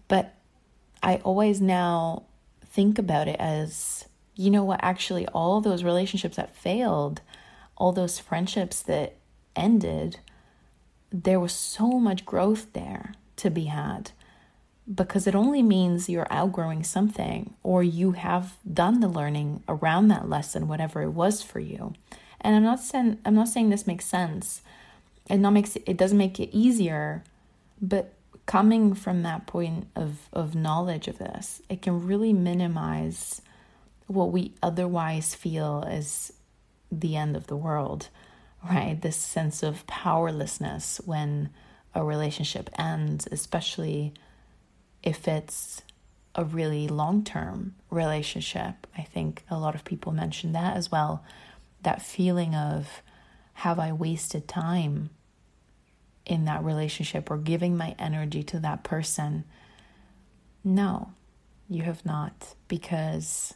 But 0.06 0.34
I 1.02 1.16
always 1.16 1.62
now 1.62 2.24
think 2.70 2.98
about 2.98 3.28
it 3.28 3.36
as 3.38 4.06
you 4.34 4.50
know 4.50 4.64
what, 4.64 4.80
actually, 4.82 5.26
all 5.28 5.60
those 5.60 5.84
relationships 5.84 6.36
that 6.36 6.56
failed, 6.56 7.20
all 7.76 7.92
those 7.92 8.18
friendships 8.18 8.80
that 8.82 9.16
ended, 9.54 10.18
there 11.12 11.38
was 11.38 11.52
so 11.52 11.98
much 11.98 12.24
growth 12.24 12.72
there 12.72 13.14
to 13.36 13.50
be 13.50 13.64
had 13.64 14.12
because 14.92 15.26
it 15.26 15.34
only 15.34 15.62
means 15.62 16.08
you're 16.08 16.26
outgrowing 16.30 16.82
something 16.82 17.54
or 17.62 17.82
you 17.82 18.12
have 18.12 18.56
done 18.72 19.00
the 19.00 19.08
learning 19.08 19.62
around 19.68 20.08
that 20.08 20.28
lesson 20.28 20.66
whatever 20.66 21.02
it 21.02 21.10
was 21.10 21.42
for 21.42 21.60
you. 21.60 21.92
And 22.40 22.56
i'm 22.56 22.62
not 22.62 22.80
saying 22.80 23.18
i'm 23.24 23.34
not 23.34 23.48
saying 23.48 23.70
this 23.70 23.86
makes 23.86 24.04
sense. 24.06 24.62
It 25.28 25.36
not 25.38 25.52
makes 25.52 25.76
it, 25.76 25.84
it 25.86 25.96
doesn't 25.96 26.18
make 26.18 26.40
it 26.40 26.56
easier 26.56 27.22
but 27.80 28.12
coming 28.50 28.94
from 28.94 29.22
that 29.22 29.46
point 29.46 29.86
of 29.94 30.28
of 30.32 30.54
knowledge 30.54 31.06
of 31.06 31.18
this 31.18 31.62
it 31.68 31.80
can 31.80 32.06
really 32.06 32.32
minimize 32.32 33.40
what 34.06 34.32
we 34.32 34.52
otherwise 34.62 35.34
feel 35.34 35.84
as 35.86 36.32
the 36.90 37.14
end 37.16 37.36
of 37.36 37.46
the 37.46 37.56
world 37.56 38.08
right? 38.68 39.00
This 39.00 39.16
sense 39.16 39.62
of 39.62 39.86
powerlessness 39.86 41.00
when 41.04 41.50
a 41.94 42.04
relationship 42.04 42.70
ends, 42.78 43.26
especially 43.32 44.12
if 45.02 45.26
it's 45.26 45.82
a 46.34 46.44
really 46.44 46.86
long 46.86 47.24
term 47.24 47.74
relationship. 47.90 48.86
I 48.96 49.02
think 49.02 49.44
a 49.50 49.58
lot 49.58 49.74
of 49.74 49.84
people 49.84 50.12
mention 50.12 50.52
that 50.52 50.76
as 50.76 50.90
well. 50.90 51.24
That 51.82 52.02
feeling 52.02 52.54
of, 52.54 53.02
have 53.54 53.78
I 53.78 53.92
wasted 53.92 54.46
time 54.46 55.10
in 56.30 56.44
that 56.44 56.64
relationship 56.64 57.28
or 57.28 57.36
giving 57.36 57.76
my 57.76 57.96
energy 57.98 58.44
to 58.44 58.60
that 58.60 58.84
person? 58.84 59.44
No, 60.62 61.10
you 61.68 61.82
have 61.82 62.06
not, 62.06 62.54
because 62.68 63.52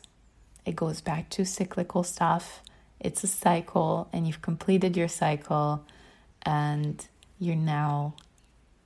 it 0.67 0.75
goes 0.75 1.01
back 1.01 1.31
to 1.31 1.47
cyclical 1.47 2.03
stuff. 2.03 2.63
It's 2.99 3.23
a 3.23 3.29
cycle, 3.29 4.09
and 4.13 4.27
you've 4.27 4.43
completed 4.43 4.97
your 4.97 5.09
cycle, 5.09 5.85
and 6.43 7.07
you're 7.39 7.55
now 7.55 8.15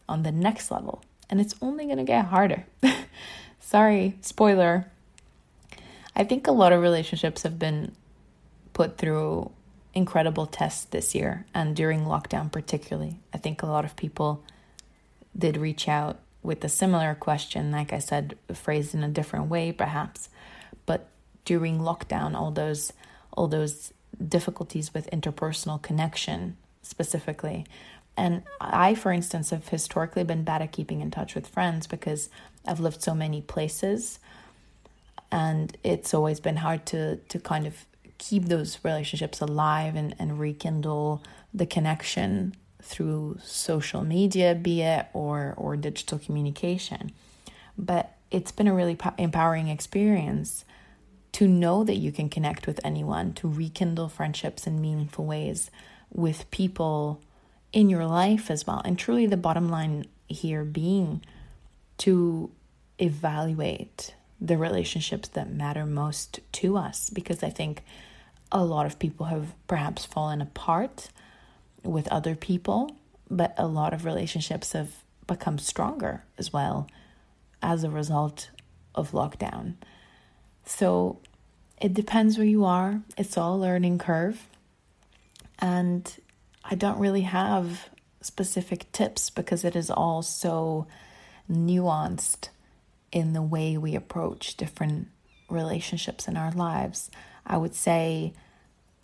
on 0.06 0.22
the 0.22 0.32
next 0.32 0.70
level. 0.70 1.02
And 1.30 1.40
it's 1.40 1.54
only 1.62 1.86
going 1.86 1.98
to 1.98 2.04
get 2.04 2.26
harder. 2.26 2.66
Sorry, 3.60 4.18
spoiler. 4.20 4.90
I 6.14 6.24
think 6.24 6.46
a 6.46 6.52
lot 6.52 6.74
of 6.74 6.82
relationships 6.82 7.42
have 7.42 7.58
been 7.58 7.92
put 8.74 8.98
through 8.98 9.50
incredible 9.98 10.46
tests 10.46 10.84
this 10.84 11.14
year 11.14 11.44
and 11.52 11.76
during 11.76 12.04
lockdown, 12.04 12.50
particularly. 12.50 13.18
I 13.34 13.38
think 13.38 13.62
a 13.62 13.66
lot 13.66 13.84
of 13.84 13.96
people 13.96 14.42
did 15.36 15.56
reach 15.56 15.88
out 15.88 16.20
with 16.42 16.64
a 16.64 16.68
similar 16.68 17.14
question, 17.14 17.70
like 17.70 17.92
I 17.92 17.98
said, 17.98 18.38
phrased 18.54 18.94
in 18.94 19.02
a 19.02 19.08
different 19.08 19.48
way, 19.50 19.72
perhaps. 19.72 20.30
But 20.86 21.08
during 21.44 21.80
lockdown, 21.80 22.34
all 22.34 22.50
those 22.50 22.92
all 23.32 23.48
those 23.48 23.92
difficulties 24.26 24.94
with 24.94 25.10
interpersonal 25.10 25.80
connection 25.80 26.56
specifically. 26.82 27.66
And 28.16 28.42
I, 28.60 28.94
for 28.94 29.12
instance, 29.12 29.50
have 29.50 29.68
historically 29.68 30.24
been 30.24 30.42
bad 30.42 30.62
at 30.62 30.72
keeping 30.72 31.00
in 31.00 31.10
touch 31.10 31.36
with 31.36 31.46
friends 31.46 31.86
because 31.86 32.30
I've 32.66 32.80
lived 32.80 33.02
so 33.02 33.14
many 33.14 33.42
places 33.42 34.18
and 35.30 35.76
it's 35.84 36.14
always 36.14 36.40
been 36.40 36.56
hard 36.56 36.86
to 36.86 37.16
to 37.16 37.38
kind 37.38 37.66
of 37.66 37.84
keep 38.18 38.46
those 38.46 38.78
relationships 38.82 39.40
alive 39.40 39.94
and, 39.96 40.14
and 40.18 40.38
rekindle 40.38 41.22
the 41.54 41.66
connection 41.66 42.54
through 42.82 43.38
social 43.42 44.02
media, 44.02 44.54
be 44.54 44.82
it 44.82 45.06
or 45.12 45.54
or 45.56 45.76
digital 45.76 46.18
communication. 46.18 47.12
But 47.76 48.14
it's 48.30 48.52
been 48.52 48.68
a 48.68 48.74
really 48.74 48.96
empowering 49.16 49.68
experience 49.68 50.64
to 51.32 51.46
know 51.46 51.84
that 51.84 51.96
you 51.96 52.10
can 52.10 52.28
connect 52.28 52.66
with 52.66 52.80
anyone, 52.84 53.32
to 53.34 53.48
rekindle 53.48 54.08
friendships 54.08 54.66
in 54.66 54.80
meaningful 54.80 55.24
ways 55.24 55.70
with 56.10 56.50
people 56.50 57.20
in 57.72 57.90
your 57.90 58.06
life 58.06 58.50
as 58.50 58.66
well. 58.66 58.82
And 58.84 58.98
truly, 58.98 59.26
the 59.26 59.36
bottom 59.36 59.68
line 59.68 60.06
here 60.26 60.64
being 60.64 61.22
to 61.98 62.50
evaluate 62.98 64.14
the 64.40 64.56
relationships 64.56 65.28
that 65.28 65.50
matter 65.50 65.84
most 65.84 66.40
to 66.52 66.76
us 66.76 67.10
because 67.10 67.42
I 67.42 67.50
think 67.50 67.82
a 68.50 68.64
lot 68.64 68.86
of 68.86 68.98
people 68.98 69.26
have 69.26 69.54
perhaps 69.66 70.04
fallen 70.04 70.40
apart 70.40 71.08
with 71.82 72.08
other 72.08 72.34
people, 72.34 72.96
but 73.30 73.54
a 73.56 73.66
lot 73.66 73.92
of 73.92 74.04
relationships 74.04 74.72
have 74.72 74.90
become 75.26 75.58
stronger 75.58 76.24
as 76.38 76.52
well 76.52 76.88
as 77.62 77.84
a 77.84 77.90
result 77.90 78.50
of 78.94 79.12
lockdown. 79.12 79.74
So 80.64 81.18
it 81.80 81.94
depends 81.94 82.36
where 82.36 82.46
you 82.46 82.64
are, 82.64 83.02
it's 83.16 83.36
all 83.36 83.54
a 83.54 83.58
learning 83.58 83.98
curve. 83.98 84.46
And 85.58 86.12
I 86.64 86.74
don't 86.74 86.98
really 86.98 87.22
have 87.22 87.88
specific 88.20 88.90
tips 88.92 89.30
because 89.30 89.64
it 89.64 89.76
is 89.76 89.90
all 89.90 90.22
so 90.22 90.86
nuanced 91.50 92.48
in 93.12 93.32
the 93.32 93.42
way 93.42 93.76
we 93.76 93.94
approach 93.94 94.56
different 94.56 95.08
relationships 95.48 96.28
in 96.28 96.36
our 96.36 96.52
lives. 96.52 97.10
I 97.48 97.56
would 97.56 97.74
say 97.74 98.32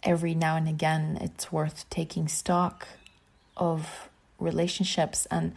every 0.02 0.34
now 0.34 0.56
and 0.56 0.68
again 0.68 1.18
it's 1.20 1.50
worth 1.50 1.88
taking 1.90 2.28
stock 2.28 2.86
of 3.56 4.08
relationships. 4.38 5.26
And 5.30 5.54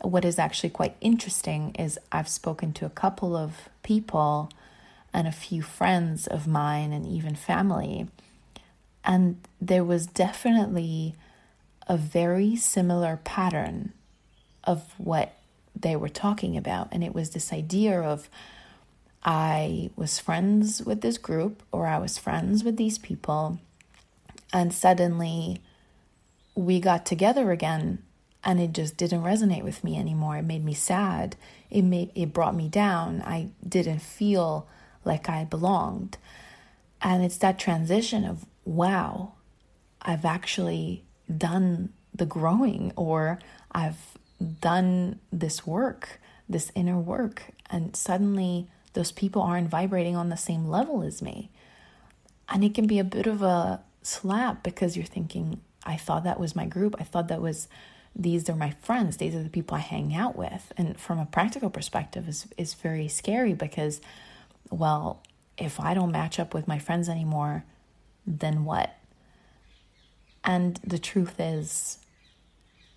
what 0.00 0.24
is 0.24 0.38
actually 0.38 0.70
quite 0.70 0.96
interesting 1.00 1.74
is 1.78 1.98
I've 2.12 2.28
spoken 2.28 2.72
to 2.74 2.86
a 2.86 2.90
couple 2.90 3.36
of 3.36 3.68
people 3.82 4.50
and 5.12 5.26
a 5.26 5.32
few 5.32 5.62
friends 5.62 6.26
of 6.26 6.46
mine 6.46 6.92
and 6.92 7.06
even 7.06 7.34
family. 7.34 8.06
And 9.04 9.38
there 9.60 9.84
was 9.84 10.06
definitely 10.06 11.14
a 11.88 11.96
very 11.96 12.54
similar 12.54 13.18
pattern 13.24 13.92
of 14.64 14.94
what 14.98 15.34
they 15.74 15.96
were 15.96 16.10
talking 16.10 16.56
about. 16.56 16.88
And 16.92 17.02
it 17.02 17.14
was 17.14 17.30
this 17.30 17.52
idea 17.52 18.00
of 18.00 18.28
I 19.24 19.90
was 19.96 20.18
friends 20.18 20.82
with 20.82 21.00
this 21.00 21.18
group 21.18 21.62
or 21.72 21.86
I 21.86 21.98
was 21.98 22.18
friends 22.18 22.64
with 22.64 22.76
these 22.76 22.98
people, 22.98 23.58
and 24.52 24.72
suddenly 24.72 25.60
we 26.54 26.80
got 26.80 27.06
together 27.06 27.50
again 27.52 28.02
and 28.44 28.60
it 28.60 28.72
just 28.72 28.96
didn't 28.96 29.22
resonate 29.22 29.62
with 29.62 29.84
me 29.84 29.98
anymore. 29.98 30.36
It 30.36 30.44
made 30.44 30.64
me 30.64 30.74
sad. 30.74 31.36
It 31.70 31.82
made 31.82 32.10
it 32.14 32.32
brought 32.32 32.54
me 32.54 32.68
down. 32.68 33.22
I 33.22 33.48
didn't 33.66 34.00
feel 34.00 34.66
like 35.04 35.28
I 35.28 35.44
belonged. 35.44 36.16
And 37.02 37.22
it's 37.24 37.38
that 37.38 37.58
transition 37.58 38.24
of 38.24 38.46
wow, 38.64 39.34
I've 40.02 40.24
actually 40.24 41.04
done 41.36 41.92
the 42.14 42.26
growing 42.26 42.92
or 42.96 43.38
I've 43.72 44.18
done 44.60 45.20
this 45.32 45.66
work, 45.66 46.20
this 46.48 46.70
inner 46.74 46.98
work, 46.98 47.42
and 47.70 47.94
suddenly 47.96 48.68
those 48.98 49.12
people 49.12 49.42
aren't 49.42 49.70
vibrating 49.70 50.16
on 50.16 50.28
the 50.28 50.36
same 50.36 50.66
level 50.66 51.04
as 51.04 51.22
me. 51.22 51.52
And 52.48 52.64
it 52.64 52.74
can 52.74 52.88
be 52.88 52.98
a 52.98 53.04
bit 53.04 53.28
of 53.28 53.42
a 53.42 53.80
slap 54.02 54.64
because 54.64 54.96
you're 54.96 55.06
thinking, 55.06 55.60
I 55.84 55.96
thought 55.96 56.24
that 56.24 56.40
was 56.40 56.56
my 56.56 56.66
group. 56.66 56.96
I 56.98 57.04
thought 57.04 57.28
that 57.28 57.40
was 57.40 57.68
these 58.16 58.50
are 58.50 58.56
my 58.56 58.74
friends. 58.82 59.18
These 59.18 59.36
are 59.36 59.42
the 59.44 59.48
people 59.50 59.76
I 59.76 59.82
hang 59.82 60.16
out 60.16 60.34
with. 60.34 60.72
And 60.76 60.98
from 60.98 61.20
a 61.20 61.26
practical 61.26 61.70
perspective 61.70 62.28
is 62.28 62.48
is 62.56 62.74
very 62.74 63.06
scary 63.06 63.54
because 63.54 64.00
well, 64.68 65.22
if 65.56 65.78
I 65.78 65.94
don't 65.94 66.10
match 66.10 66.40
up 66.40 66.52
with 66.52 66.66
my 66.66 66.80
friends 66.80 67.08
anymore, 67.08 67.64
then 68.26 68.64
what? 68.64 68.96
And 70.42 70.80
the 70.82 70.98
truth 70.98 71.38
is 71.38 71.98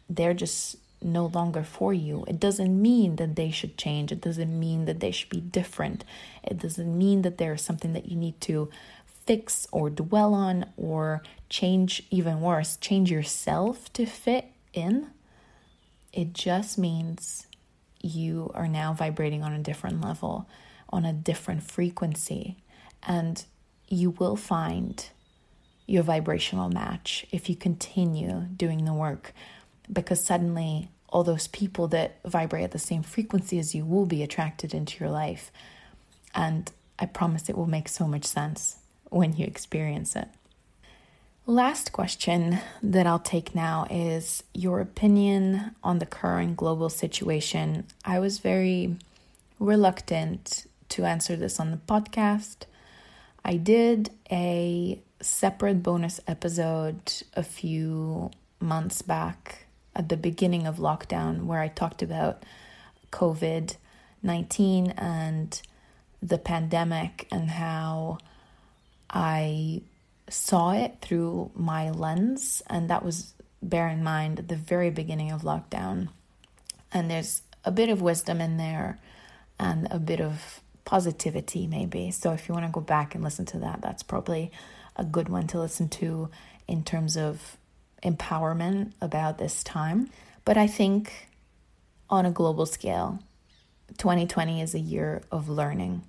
they're 0.10 0.34
just 0.34 0.78
no 1.02 1.26
longer 1.28 1.64
for 1.64 1.94
you. 1.94 2.24
It 2.28 2.40
doesn't 2.40 2.82
mean 2.82 3.16
that 3.18 3.36
they 3.36 3.52
should 3.52 3.78
change. 3.78 4.12
It 4.12 4.22
doesn't 4.22 4.60
mean 4.60 4.86
that 4.86 5.00
they 5.00 5.12
should 5.12 5.30
be 5.30 5.42
different. 5.42 6.04
It 6.44 6.58
doesn't 6.60 6.98
mean 6.98 7.24
that 7.24 7.38
there's 7.38 7.62
something 7.62 7.94
that 7.94 8.08
you 8.08 8.16
need 8.16 8.40
to 8.42 8.70
fix 9.26 9.68
or 9.72 9.90
dwell 9.90 10.34
on 10.34 10.66
or 10.78 11.22
change, 11.50 12.04
even 12.10 12.42
worse, 12.42 12.78
change 12.78 13.12
yourself 13.12 13.92
to 13.94 14.06
fit 14.06 14.46
in. 14.74 15.08
It 16.14 16.34
just 16.34 16.78
means 16.78 17.48
you 18.02 18.52
are 18.54 18.68
now 18.68 18.94
vibrating 18.94 19.44
on 19.44 19.54
a 19.54 19.60
different 19.60 20.02
level, 20.02 20.48
on 20.90 21.06
a 21.06 21.14
different 21.14 21.64
frequency, 21.64 22.58
and 23.04 23.46
you 23.88 24.12
will 24.12 24.36
find 24.36 25.10
your 25.86 26.04
vibrational 26.04 26.70
match 26.70 27.26
if 27.32 27.50
you 27.50 27.56
continue 27.56 28.46
doing 28.56 28.86
the 28.86 28.94
work 28.94 29.34
because 29.92 30.24
suddenly 30.24 30.90
all 31.10 31.24
those 31.24 31.48
people 31.48 31.88
that 31.90 32.18
vibrate 32.26 32.64
at 32.64 32.72
the 32.72 32.80
same 32.80 33.04
frequency 33.04 33.60
as 33.60 33.76
you 33.76 33.86
will 33.86 34.06
be 34.06 34.24
attracted 34.24 34.74
into 34.74 35.00
your 35.00 35.10
life. 35.10 35.52
And 36.34 36.72
I 36.98 37.06
promise 37.06 37.50
it 37.50 37.58
will 37.58 37.68
make 37.68 37.90
so 37.90 38.08
much 38.08 38.26
sense 38.26 38.78
when 39.10 39.34
you 39.36 39.46
experience 39.46 40.16
it. 40.16 40.30
Last 41.46 41.92
question 41.92 42.60
that 42.82 43.06
I'll 43.08 43.20
take 43.20 43.54
now 43.54 43.88
is 43.90 44.44
your 44.54 44.80
opinion 44.80 45.76
on 45.84 46.00
the 46.00 46.06
current 46.06 46.56
global 46.56 46.90
situation. 46.90 47.86
I 48.06 48.20
was 48.20 48.40
very 48.40 48.96
reluctant 49.60 50.66
to 50.90 51.04
answer 51.06 51.36
this 51.36 51.60
on 51.60 51.72
the 51.72 51.78
podcast. 51.78 52.66
I 53.44 53.58
did 53.58 54.12
a 54.32 55.02
separate 55.20 55.84
bonus 55.84 56.20
episode 56.28 57.14
a 57.34 57.44
few 57.44 58.32
months 58.60 59.02
back 59.02 59.66
at 59.96 60.10
the 60.10 60.18
beginning 60.18 60.68
of 60.68 60.78
lockdown 60.78 61.46
where 61.46 61.60
I 61.60 61.68
talked 61.68 62.02
about 62.02 62.44
COVID 63.12 63.76
19 64.24 64.92
and 64.92 65.62
the 66.22 66.38
pandemic 66.38 67.28
and 67.32 67.50
how 67.50 68.20
I 69.10 69.82
saw 70.30 70.72
it 70.72 70.98
through 71.02 71.52
my 71.56 71.90
lens. 71.90 72.62
And 72.68 72.90
that 72.90 73.04
was, 73.04 73.34
bear 73.62 73.88
in 73.88 74.04
mind, 74.04 74.40
at 74.40 74.48
the 74.48 74.56
very 74.56 74.90
beginning 74.90 75.32
of 75.32 75.42
lockdown. 75.42 76.10
And 76.92 77.10
there's 77.10 77.42
a 77.66 77.72
bit 77.72 77.90
of 77.90 78.02
wisdom 78.02 78.42
in 78.42 78.58
there 78.58 79.00
and 79.60 79.88
a 79.92 80.00
bit 80.00 80.22
of 80.22 80.62
positivity, 80.86 81.68
maybe. 81.68 82.12
So 82.12 82.32
if 82.34 82.48
you 82.48 82.54
want 82.54 82.66
to 82.66 82.72
go 82.72 82.82
back 82.82 83.16
and 83.16 83.24
listen 83.24 83.46
to 83.48 83.60
that, 83.60 83.82
that's 83.82 84.04
probably 84.04 84.52
a 84.96 85.04
good 85.04 85.30
one 85.30 85.48
to 85.48 85.60
listen 85.60 85.90
to 85.90 86.30
in 86.68 86.84
terms 86.84 87.18
of 87.18 87.58
empowerment 88.04 88.94
about 89.02 89.38
this 89.38 89.64
time. 89.64 90.10
But 90.46 90.58
I 90.58 90.68
think 90.68 91.30
on 92.10 92.26
a 92.26 92.32
global 92.32 92.66
scale, 92.66 93.20
2020 93.98 94.62
is 94.62 94.74
a 94.74 94.80
year 94.80 95.22
of 95.32 95.50
learning. 95.50 96.04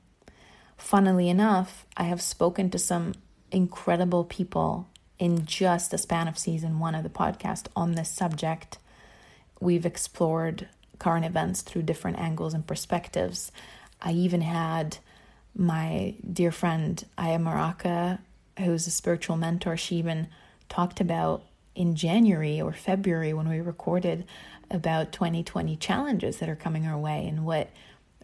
Funnily 0.76 1.28
enough, 1.28 1.86
I 1.96 2.04
have 2.04 2.20
spoken 2.20 2.70
to 2.70 2.78
some 2.78 3.14
incredible 3.50 4.24
people 4.24 4.88
in 5.18 5.46
just 5.46 5.90
the 5.90 5.98
span 5.98 6.26
of 6.26 6.38
season 6.38 6.78
one 6.78 6.94
of 6.94 7.04
the 7.04 7.08
podcast 7.08 7.68
on 7.76 7.92
this 7.92 8.08
subject. 8.08 8.78
We've 9.60 9.86
explored 9.86 10.68
current 10.98 11.24
events 11.24 11.62
through 11.62 11.82
different 11.82 12.18
angles 12.18 12.54
and 12.54 12.66
perspectives. 12.66 13.52
I 14.00 14.12
even 14.12 14.40
had 14.40 14.98
my 15.54 16.14
dear 16.32 16.50
friend 16.50 17.04
Aya 17.18 17.38
Maraka, 17.38 18.18
who's 18.58 18.86
a 18.86 18.90
spiritual 18.90 19.36
mentor, 19.36 19.76
she 19.76 19.96
even 19.96 20.28
talked 20.68 21.00
about 21.00 21.44
in 21.74 21.94
January 21.94 22.60
or 22.60 22.72
February 22.72 23.32
when 23.32 23.48
we 23.48 23.60
recorded 23.60 24.26
about 24.70 25.12
2020 25.12 25.76
challenges 25.76 26.38
that 26.38 26.48
are 26.48 26.56
coming 26.56 26.86
our 26.86 26.98
way 26.98 27.26
and 27.26 27.44
what 27.44 27.70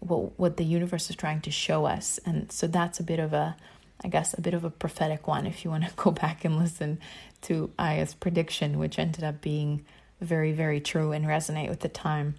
what 0.01 0.39
what 0.39 0.57
the 0.57 0.65
universe 0.65 1.11
is 1.11 1.17
trying 1.17 1.41
to 1.41 1.51
show 1.51 1.85
us. 1.85 2.19
And 2.25 2.51
so 2.53 2.67
that's 2.67 3.01
a 3.01 3.03
bit 3.03 3.19
of 3.19 3.33
a 3.33 3.57
I 4.03 4.09
guess 4.09 4.33
a 4.37 4.41
bit 4.41 4.55
of 4.55 4.65
a 4.65 4.71
prophetic 4.71 5.27
one 5.27 5.47
if 5.47 5.65
you 5.65 5.71
want 5.73 5.85
to 5.85 5.93
go 5.97 6.11
back 6.11 6.45
and 6.45 6.59
listen 6.59 7.01
to 7.43 7.71
Aya's 7.79 8.15
prediction, 8.15 8.79
which 8.79 8.99
ended 8.99 9.25
up 9.25 9.41
being 9.41 9.85
very, 10.21 10.53
very 10.53 10.81
true 10.81 11.13
and 11.13 11.25
resonate 11.25 11.69
with 11.69 11.81
the 11.81 11.89
time. 11.89 12.35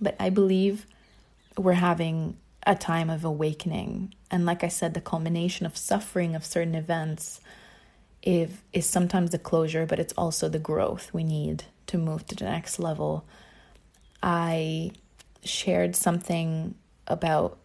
But 0.00 0.16
I 0.20 0.30
believe 0.30 0.86
we're 1.56 1.72
having 1.74 2.36
a 2.66 2.74
time 2.74 3.10
of 3.10 3.24
awakening. 3.24 4.14
And 4.30 4.46
like 4.46 4.62
I 4.62 4.68
said, 4.68 4.94
the 4.94 5.00
culmination 5.00 5.66
of 5.66 5.76
suffering 5.76 6.34
of 6.34 6.44
certain 6.44 6.74
events 6.74 7.40
if, 8.22 8.62
is 8.72 8.86
sometimes 8.86 9.30
the 9.30 9.38
closure, 9.38 9.86
but 9.86 9.98
it's 9.98 10.12
also 10.14 10.48
the 10.48 10.58
growth 10.58 11.12
we 11.12 11.24
need 11.24 11.64
to 11.86 11.98
move 11.98 12.26
to 12.28 12.36
the 12.36 12.44
next 12.44 12.78
level. 12.78 13.24
I 14.22 14.92
shared 15.44 15.96
something 15.96 16.74
about 17.06 17.58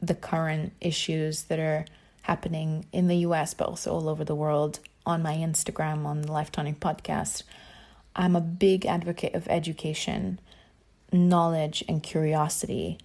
the 0.00 0.14
current 0.14 0.72
issues 0.80 1.44
that 1.44 1.58
are 1.58 1.84
happening 2.22 2.86
in 2.92 3.08
the 3.08 3.16
US, 3.18 3.54
but 3.54 3.68
also 3.68 3.92
all 3.92 4.08
over 4.08 4.24
the 4.24 4.34
world 4.34 4.80
on 5.04 5.22
my 5.22 5.34
Instagram, 5.34 6.04
on 6.04 6.22
the 6.22 6.32
Life 6.32 6.50
Tonic 6.50 6.80
podcast. 6.80 7.42
I'm 8.14 8.34
a 8.34 8.40
big 8.40 8.86
advocate 8.86 9.34
of 9.34 9.46
education. 9.48 10.40
Knowledge 11.12 11.84
and 11.88 12.02
curiosity 12.02 12.98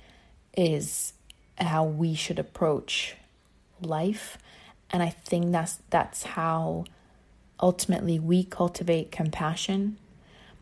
is 0.58 1.14
how 1.58 1.84
we 1.84 2.16
should 2.16 2.39
approach 2.39 3.16
life. 3.82 4.38
And 4.92 5.02
I 5.02 5.10
think 5.10 5.52
that's 5.52 5.80
that's 5.89 6.24
how 6.24 6.86
ultimately 7.62 8.20
we 8.20 8.44
cultivate 8.44 9.12
compassion. 9.12 9.98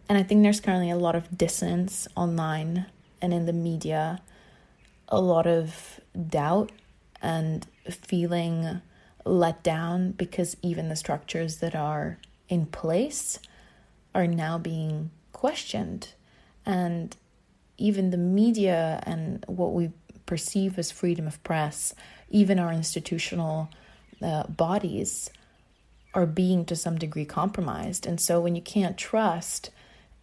And 0.08 0.18
I 0.18 0.24
think 0.24 0.44
there's 0.44 0.60
currently 0.60 0.90
a 0.90 0.98
lot 0.98 1.16
of 1.16 1.38
dissonance 1.38 2.08
online 2.16 2.88
and 3.22 3.34
in 3.34 3.46
the 3.46 3.54
media, 3.54 4.22
a 5.08 5.20
lot 5.20 5.48
of 5.48 6.00
doubt 6.28 6.72
and 7.22 7.66
feeling 7.90 8.82
let 9.26 9.62
down 9.64 10.12
because 10.12 10.56
even 10.62 10.90
the 10.90 10.96
structures 10.96 11.58
that 11.58 11.76
are 11.76 12.18
in 12.48 12.66
place 12.66 13.40
are 14.16 14.28
now 14.28 14.58
being 14.58 15.12
questioned. 15.34 16.10
And 16.66 17.16
even 17.78 18.10
the 18.10 18.18
media 18.18 19.02
and 19.06 19.44
what 19.48 19.74
we 19.74 19.92
perceive 20.26 20.78
as 20.78 20.92
freedom 20.92 21.28
of 21.28 21.42
press, 21.44 21.94
even 22.30 22.60
our 22.60 22.72
institutional 22.72 23.70
uh, 24.22 24.44
bodies, 24.48 25.30
are 26.14 26.26
being 26.26 26.66
to 26.66 26.76
some 26.76 26.98
degree 26.98 27.26
compromised. 27.26 28.06
And 28.06 28.20
so 28.20 28.42
when 28.42 28.56
you 28.56 28.62
can't 28.62 28.98
trust 28.98 29.70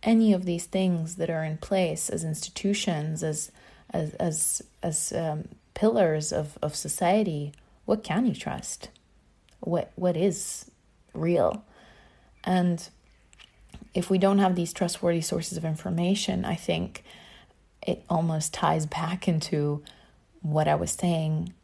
any 0.02 0.32
of 0.32 0.44
these 0.44 0.66
things 0.66 1.16
that 1.16 1.30
are 1.30 1.44
in 1.44 1.58
place 1.58 2.10
as 2.10 2.24
institutions, 2.24 3.22
as 3.22 3.50
as 3.90 4.14
as 4.14 4.62
as 4.82 5.12
um, 5.12 5.48
pillars 5.74 6.32
of, 6.32 6.58
of 6.62 6.74
society, 6.74 7.52
what 7.84 8.02
can 8.02 8.26
you 8.26 8.34
trust? 8.34 8.88
What 9.60 9.92
what 9.94 10.16
is 10.16 10.70
real? 11.14 11.64
And 12.44 12.88
if 13.94 14.10
we 14.10 14.18
don't 14.18 14.38
have 14.38 14.54
these 14.54 14.72
trustworthy 14.72 15.20
sources 15.20 15.56
of 15.56 15.64
information, 15.64 16.44
I 16.44 16.54
think 16.54 17.02
it 17.86 18.04
almost 18.10 18.52
ties 18.52 18.86
back 18.86 19.26
into 19.26 19.82
what 20.42 20.68
I 20.68 20.74
was 20.74 20.92
saying 20.92 21.54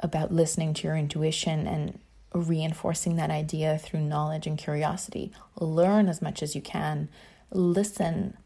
about 0.00 0.32
listening 0.32 0.74
to 0.74 0.86
your 0.86 0.96
intuition 0.96 1.66
and 1.66 1.98
reinforcing 2.34 3.16
that 3.16 3.30
idea 3.30 3.78
through 3.78 4.00
knowledge 4.00 4.46
and 4.46 4.58
curiosity. 4.58 5.32
Learn 5.58 6.08
as 6.08 6.20
much 6.20 6.42
as 6.42 6.54
you 6.54 6.60
can, 6.60 7.08
listen 7.52 8.36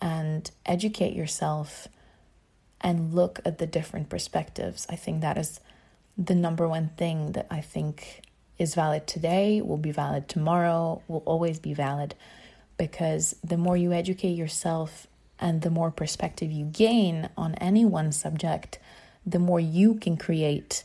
and 0.00 0.50
educate 0.66 1.14
yourself 1.14 1.88
and 2.80 3.14
look 3.14 3.40
at 3.44 3.58
the 3.58 3.66
different 3.66 4.08
perspectives. 4.08 4.86
I 4.88 4.96
think 4.96 5.20
that 5.22 5.38
is 5.38 5.60
the 6.16 6.34
number 6.34 6.68
one 6.68 6.90
thing 6.96 7.32
that 7.32 7.46
I 7.50 7.60
think 7.60 8.22
is 8.58 8.74
valid 8.74 9.06
today, 9.06 9.60
will 9.60 9.78
be 9.78 9.92
valid 9.92 10.28
tomorrow, 10.28 11.02
will 11.08 11.22
always 11.24 11.58
be 11.58 11.74
valid 11.74 12.14
because 12.76 13.34
the 13.42 13.56
more 13.56 13.76
you 13.76 13.92
educate 13.92 14.32
yourself 14.32 15.06
and 15.38 15.62
the 15.62 15.70
more 15.70 15.90
perspective 15.90 16.50
you 16.50 16.64
gain 16.64 17.28
on 17.36 17.54
any 17.56 17.84
one 17.84 18.10
subject, 18.12 18.78
the 19.24 19.38
more 19.38 19.60
you 19.60 19.94
can 19.94 20.16
create 20.16 20.84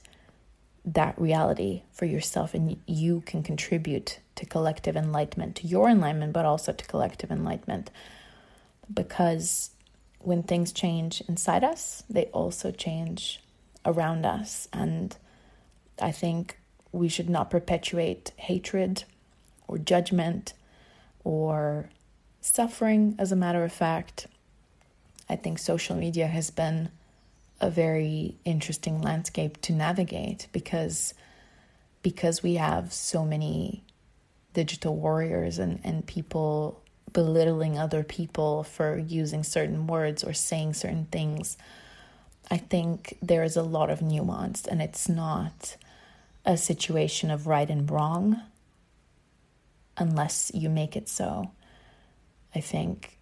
that 0.86 1.20
reality 1.20 1.84
for 1.92 2.06
yourself 2.06 2.54
and 2.54 2.78
you 2.86 3.22
can 3.26 3.42
contribute 3.42 4.20
to 4.36 4.46
collective 4.46 4.98
enlightenment, 4.98 5.56
to 5.56 5.68
your 5.68 5.90
enlightenment, 5.90 6.34
but 6.34 6.46
also 6.46 6.74
to 6.74 6.86
collective 6.86 7.32
enlightenment. 7.32 7.90
Because 8.94 9.72
when 10.20 10.44
things 10.44 10.72
change 10.74 11.22
inside 11.28 11.64
us, 11.64 12.04
they 12.10 12.26
also 12.26 12.72
change 12.72 13.42
around 13.86 14.26
us. 14.26 14.68
And 14.74 15.16
I 16.02 16.12
think 16.12 16.58
we 16.92 17.08
should 17.08 17.30
not 17.30 17.50
perpetuate 17.50 18.32
hatred 18.38 19.04
or 19.68 19.78
judgment 19.78 20.54
or 21.24 21.90
suffering, 22.42 23.16
as 23.18 23.32
a 23.32 23.38
matter 23.38 23.64
of 23.64 23.72
fact. 23.72 24.28
I 25.30 25.38
think 25.38 25.58
social 25.58 25.96
media 25.96 26.28
has 26.28 26.52
been 26.52 26.90
a 27.64 27.70
very 27.70 28.36
interesting 28.44 29.02
landscape 29.02 29.60
to 29.62 29.72
navigate 29.72 30.48
because 30.52 31.14
because 32.02 32.44
we 32.44 32.56
have 32.56 32.92
so 32.92 33.24
many 33.24 33.82
digital 34.54 34.98
warriors 34.98 35.58
and, 35.58 35.80
and 35.86 36.06
people 36.06 36.82
belittling 37.14 37.78
other 37.78 38.04
people 38.04 38.64
for 38.64 38.98
using 38.98 39.44
certain 39.44 39.88
words 39.88 40.22
or 40.22 40.34
saying 40.34 40.74
certain 40.74 41.06
things. 41.06 41.56
I 42.52 42.58
think 42.58 43.18
there 43.22 43.44
is 43.44 43.56
a 43.56 43.64
lot 43.64 43.90
of 43.90 44.02
nuance 44.02 44.68
and 44.68 44.82
it's 44.82 45.08
not 45.08 45.78
a 46.46 46.58
situation 46.58 47.32
of 47.32 47.48
right 47.48 47.70
and 47.70 47.90
wrong 47.90 48.42
unless 49.96 50.52
you 50.54 50.70
make 50.70 50.98
it 50.98 51.08
so. 51.08 51.52
I 52.54 52.60
think 52.60 53.18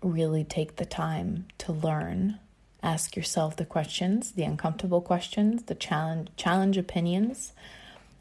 really 0.00 0.44
take 0.44 0.76
the 0.76 0.86
time 0.86 1.46
to 1.58 1.72
learn. 1.72 2.38
Ask 2.84 3.16
yourself 3.16 3.56
the 3.56 3.64
questions, 3.64 4.32
the 4.32 4.42
uncomfortable 4.42 5.00
questions, 5.00 5.62
the 5.62 5.74
challenge 5.74 6.28
challenge 6.36 6.76
opinions. 6.76 7.54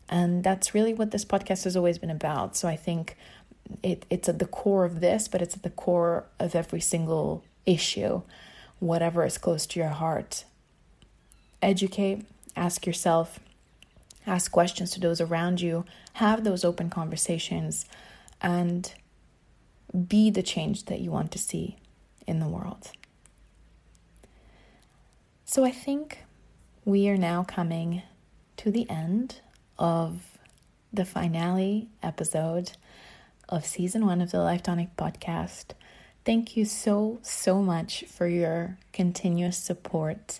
And 0.08 0.42
that's 0.42 0.74
really 0.74 0.94
what 0.94 1.12
this 1.12 1.26
podcast 1.26 1.66
has 1.66 1.76
always 1.76 1.98
been 1.98 2.10
about. 2.10 2.56
So 2.56 2.70
I 2.70 2.78
think 2.78 3.18
it, 3.84 4.06
it's 4.10 4.30
at 4.30 4.40
the 4.40 4.46
core 4.46 4.86
of 4.86 5.02
this, 5.02 5.28
but 5.28 5.42
it's 5.42 5.56
at 5.56 5.64
the 5.64 5.70
core 5.70 6.28
of 6.40 6.56
every 6.56 6.80
single 6.80 7.44
issue, 7.66 8.22
whatever 8.80 9.26
is 9.26 9.38
close 9.38 9.66
to 9.68 9.80
your 9.82 9.90
heart. 9.90 10.46
Educate, 11.62 12.26
ask 12.56 12.86
yourself, 12.86 13.42
ask 14.26 14.50
questions 14.50 14.92
to 14.92 15.00
those 15.02 15.20
around 15.20 15.60
you, 15.60 15.84
have 16.14 16.46
those 16.46 16.64
open 16.64 16.90
conversations, 16.90 17.86
and 18.42 18.94
be 20.08 20.30
the 20.30 20.44
change 20.44 20.86
that 20.86 21.02
you 21.02 21.12
want 21.12 21.34
to 21.34 21.38
see 21.38 21.76
in 22.26 22.40
the 22.40 22.48
world. 22.48 22.92
So 25.54 25.64
I 25.64 25.70
think 25.70 26.18
we 26.84 27.08
are 27.10 27.16
now 27.16 27.44
coming 27.44 28.02
to 28.58 28.72
the 28.72 28.90
end 28.90 29.42
of 29.78 30.40
the 30.92 31.06
finale 31.06 31.90
episode 32.02 32.72
of 33.48 33.64
season 33.64 34.08
one 34.08 34.20
of 34.20 34.32
the 34.32 34.40
Life 34.40 34.64
Tonic 34.64 34.98
podcast. 34.98 35.74
Thank 36.26 36.58
you 36.58 36.66
so, 36.66 37.20
so 37.22 37.62
much 37.62 38.04
for 38.06 38.28
your 38.28 38.80
continuous 38.94 39.56
support, 39.56 40.40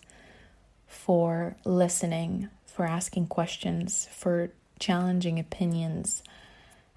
for 0.88 1.58
listening, 1.64 2.50
for 2.66 2.88
asking 2.88 3.28
questions, 3.28 4.10
for 4.12 4.50
challenging 4.80 5.38
opinions, 5.38 6.24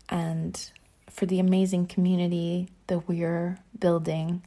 and 0.08 0.70
for 1.10 1.26
the 1.26 1.38
amazing 1.38 1.86
community 1.86 2.70
that 2.86 3.06
we're 3.06 3.58
building. 3.78 4.42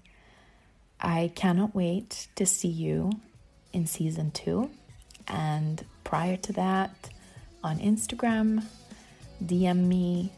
I 0.99 1.31
cannot 1.35 1.75
wait 1.75 2.29
to 2.33 2.47
see 2.47 2.67
you 2.67 3.11
in 3.73 3.85
season 3.85 4.31
two. 4.31 4.69
And 5.27 5.83
prior 6.03 6.37
to 6.37 6.53
that, 6.53 7.09
on 7.63 7.79
Instagram, 7.79 8.63
DM 9.43 9.87
me, 9.87 10.31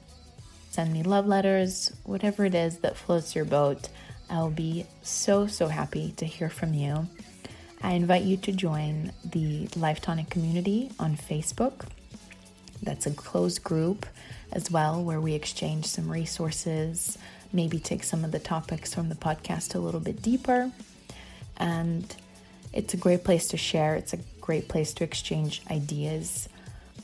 send 0.70 0.92
me 0.92 1.04
love 1.04 1.28
letters, 1.28 1.92
whatever 2.04 2.46
it 2.46 2.56
is 2.56 2.80
that 2.80 2.98
floats 2.98 3.36
your 3.36 3.46
boat. 3.46 3.90
I'll 4.30 4.50
be 4.50 4.86
so, 5.02 5.48
so 5.48 5.68
happy 5.68 6.14
to 6.18 6.26
hear 6.26 6.50
from 6.50 6.74
you. 6.74 7.08
I 7.84 7.94
invite 7.94 8.24
you 8.24 8.38
to 8.38 8.52
join 8.52 9.12
the 9.26 9.68
Life 9.76 10.02
Tonic 10.02 10.30
community 10.30 10.92
on 11.00 11.16
Facebook. 11.16 11.86
That's 12.84 13.06
a 13.06 13.12
closed 13.12 13.64
group 13.64 14.06
as 14.52 14.70
well 14.70 15.04
where 15.04 15.20
we 15.22 15.34
exchange 15.34 15.86
some 15.86 16.12
resources, 16.12 17.18
maybe 17.52 17.80
take 17.80 18.04
some 18.04 18.24
of 18.24 18.32
the 18.32 18.40
topics 18.40 18.94
from 18.94 19.10
the 19.10 19.16
podcast 19.16 19.76
a 19.76 19.80
little 19.80 20.00
bit 20.00 20.22
deeper. 20.22 20.72
And 21.58 22.16
it's 22.74 22.94
a 22.94 22.98
great 22.98 23.24
place 23.24 23.50
to 23.50 23.58
share. 23.58 23.96
It's 23.96 24.14
a 24.14 24.20
great 24.40 24.68
place 24.68 24.94
to 24.96 25.04
exchange 25.04 25.62
ideas. 25.70 26.48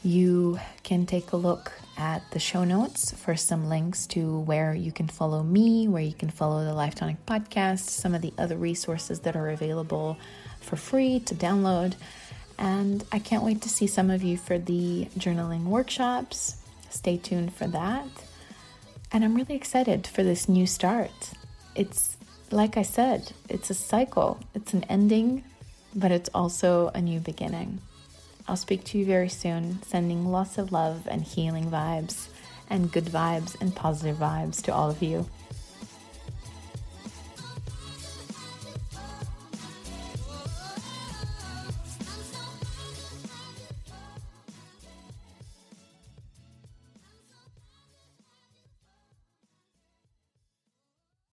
You 0.03 0.59
can 0.83 1.05
take 1.05 1.31
a 1.31 1.37
look 1.37 1.71
at 1.97 2.21
the 2.31 2.39
show 2.39 2.63
notes 2.63 3.11
for 3.11 3.35
some 3.35 3.67
links 3.67 4.05
to 4.07 4.39
where 4.41 4.73
you 4.73 4.91
can 4.91 5.07
follow 5.07 5.43
me, 5.43 5.87
where 5.87 6.03
you 6.03 6.13
can 6.13 6.29
follow 6.29 6.63
the 6.63 6.73
Life 6.73 6.95
Tonic 6.95 7.25
podcast, 7.25 7.89
some 7.89 8.13
of 8.13 8.21
the 8.21 8.33
other 8.37 8.55
resources 8.55 9.21
that 9.21 9.35
are 9.35 9.49
available 9.49 10.17
for 10.61 10.75
free 10.75 11.19
to 11.21 11.35
download. 11.35 11.95
And 12.57 13.03
I 13.11 13.19
can't 13.19 13.43
wait 13.43 13.61
to 13.63 13.69
see 13.69 13.87
some 13.87 14.09
of 14.09 14.23
you 14.23 14.37
for 14.37 14.57
the 14.57 15.05
journaling 15.17 15.65
workshops. 15.65 16.57
Stay 16.89 17.17
tuned 17.17 17.53
for 17.53 17.67
that. 17.67 18.07
And 19.11 19.23
I'm 19.23 19.35
really 19.35 19.55
excited 19.55 20.07
for 20.07 20.23
this 20.23 20.47
new 20.47 20.67
start. 20.67 21.31
It's 21.75 22.17
like 22.51 22.77
I 22.77 22.81
said, 22.81 23.33
it's 23.49 23.69
a 23.69 23.73
cycle, 23.73 24.39
it's 24.53 24.73
an 24.73 24.83
ending, 24.85 25.43
but 25.95 26.11
it's 26.11 26.29
also 26.33 26.89
a 26.93 27.01
new 27.01 27.19
beginning. 27.19 27.81
I'll 28.47 28.55
speak 28.55 28.83
to 28.85 28.97
you 28.97 29.05
very 29.05 29.29
soon, 29.29 29.83
sending 29.83 30.25
lots 30.31 30.57
of 30.57 30.71
love 30.71 31.07
and 31.09 31.21
healing 31.23 31.69
vibes 31.69 32.27
and 32.69 32.91
good 32.91 33.05
vibes 33.05 33.59
and 33.59 33.75
positive 33.75 34.17
vibes 34.17 34.61
to 34.63 34.73
all 34.73 34.89
of 34.89 35.01
you. 35.01 35.27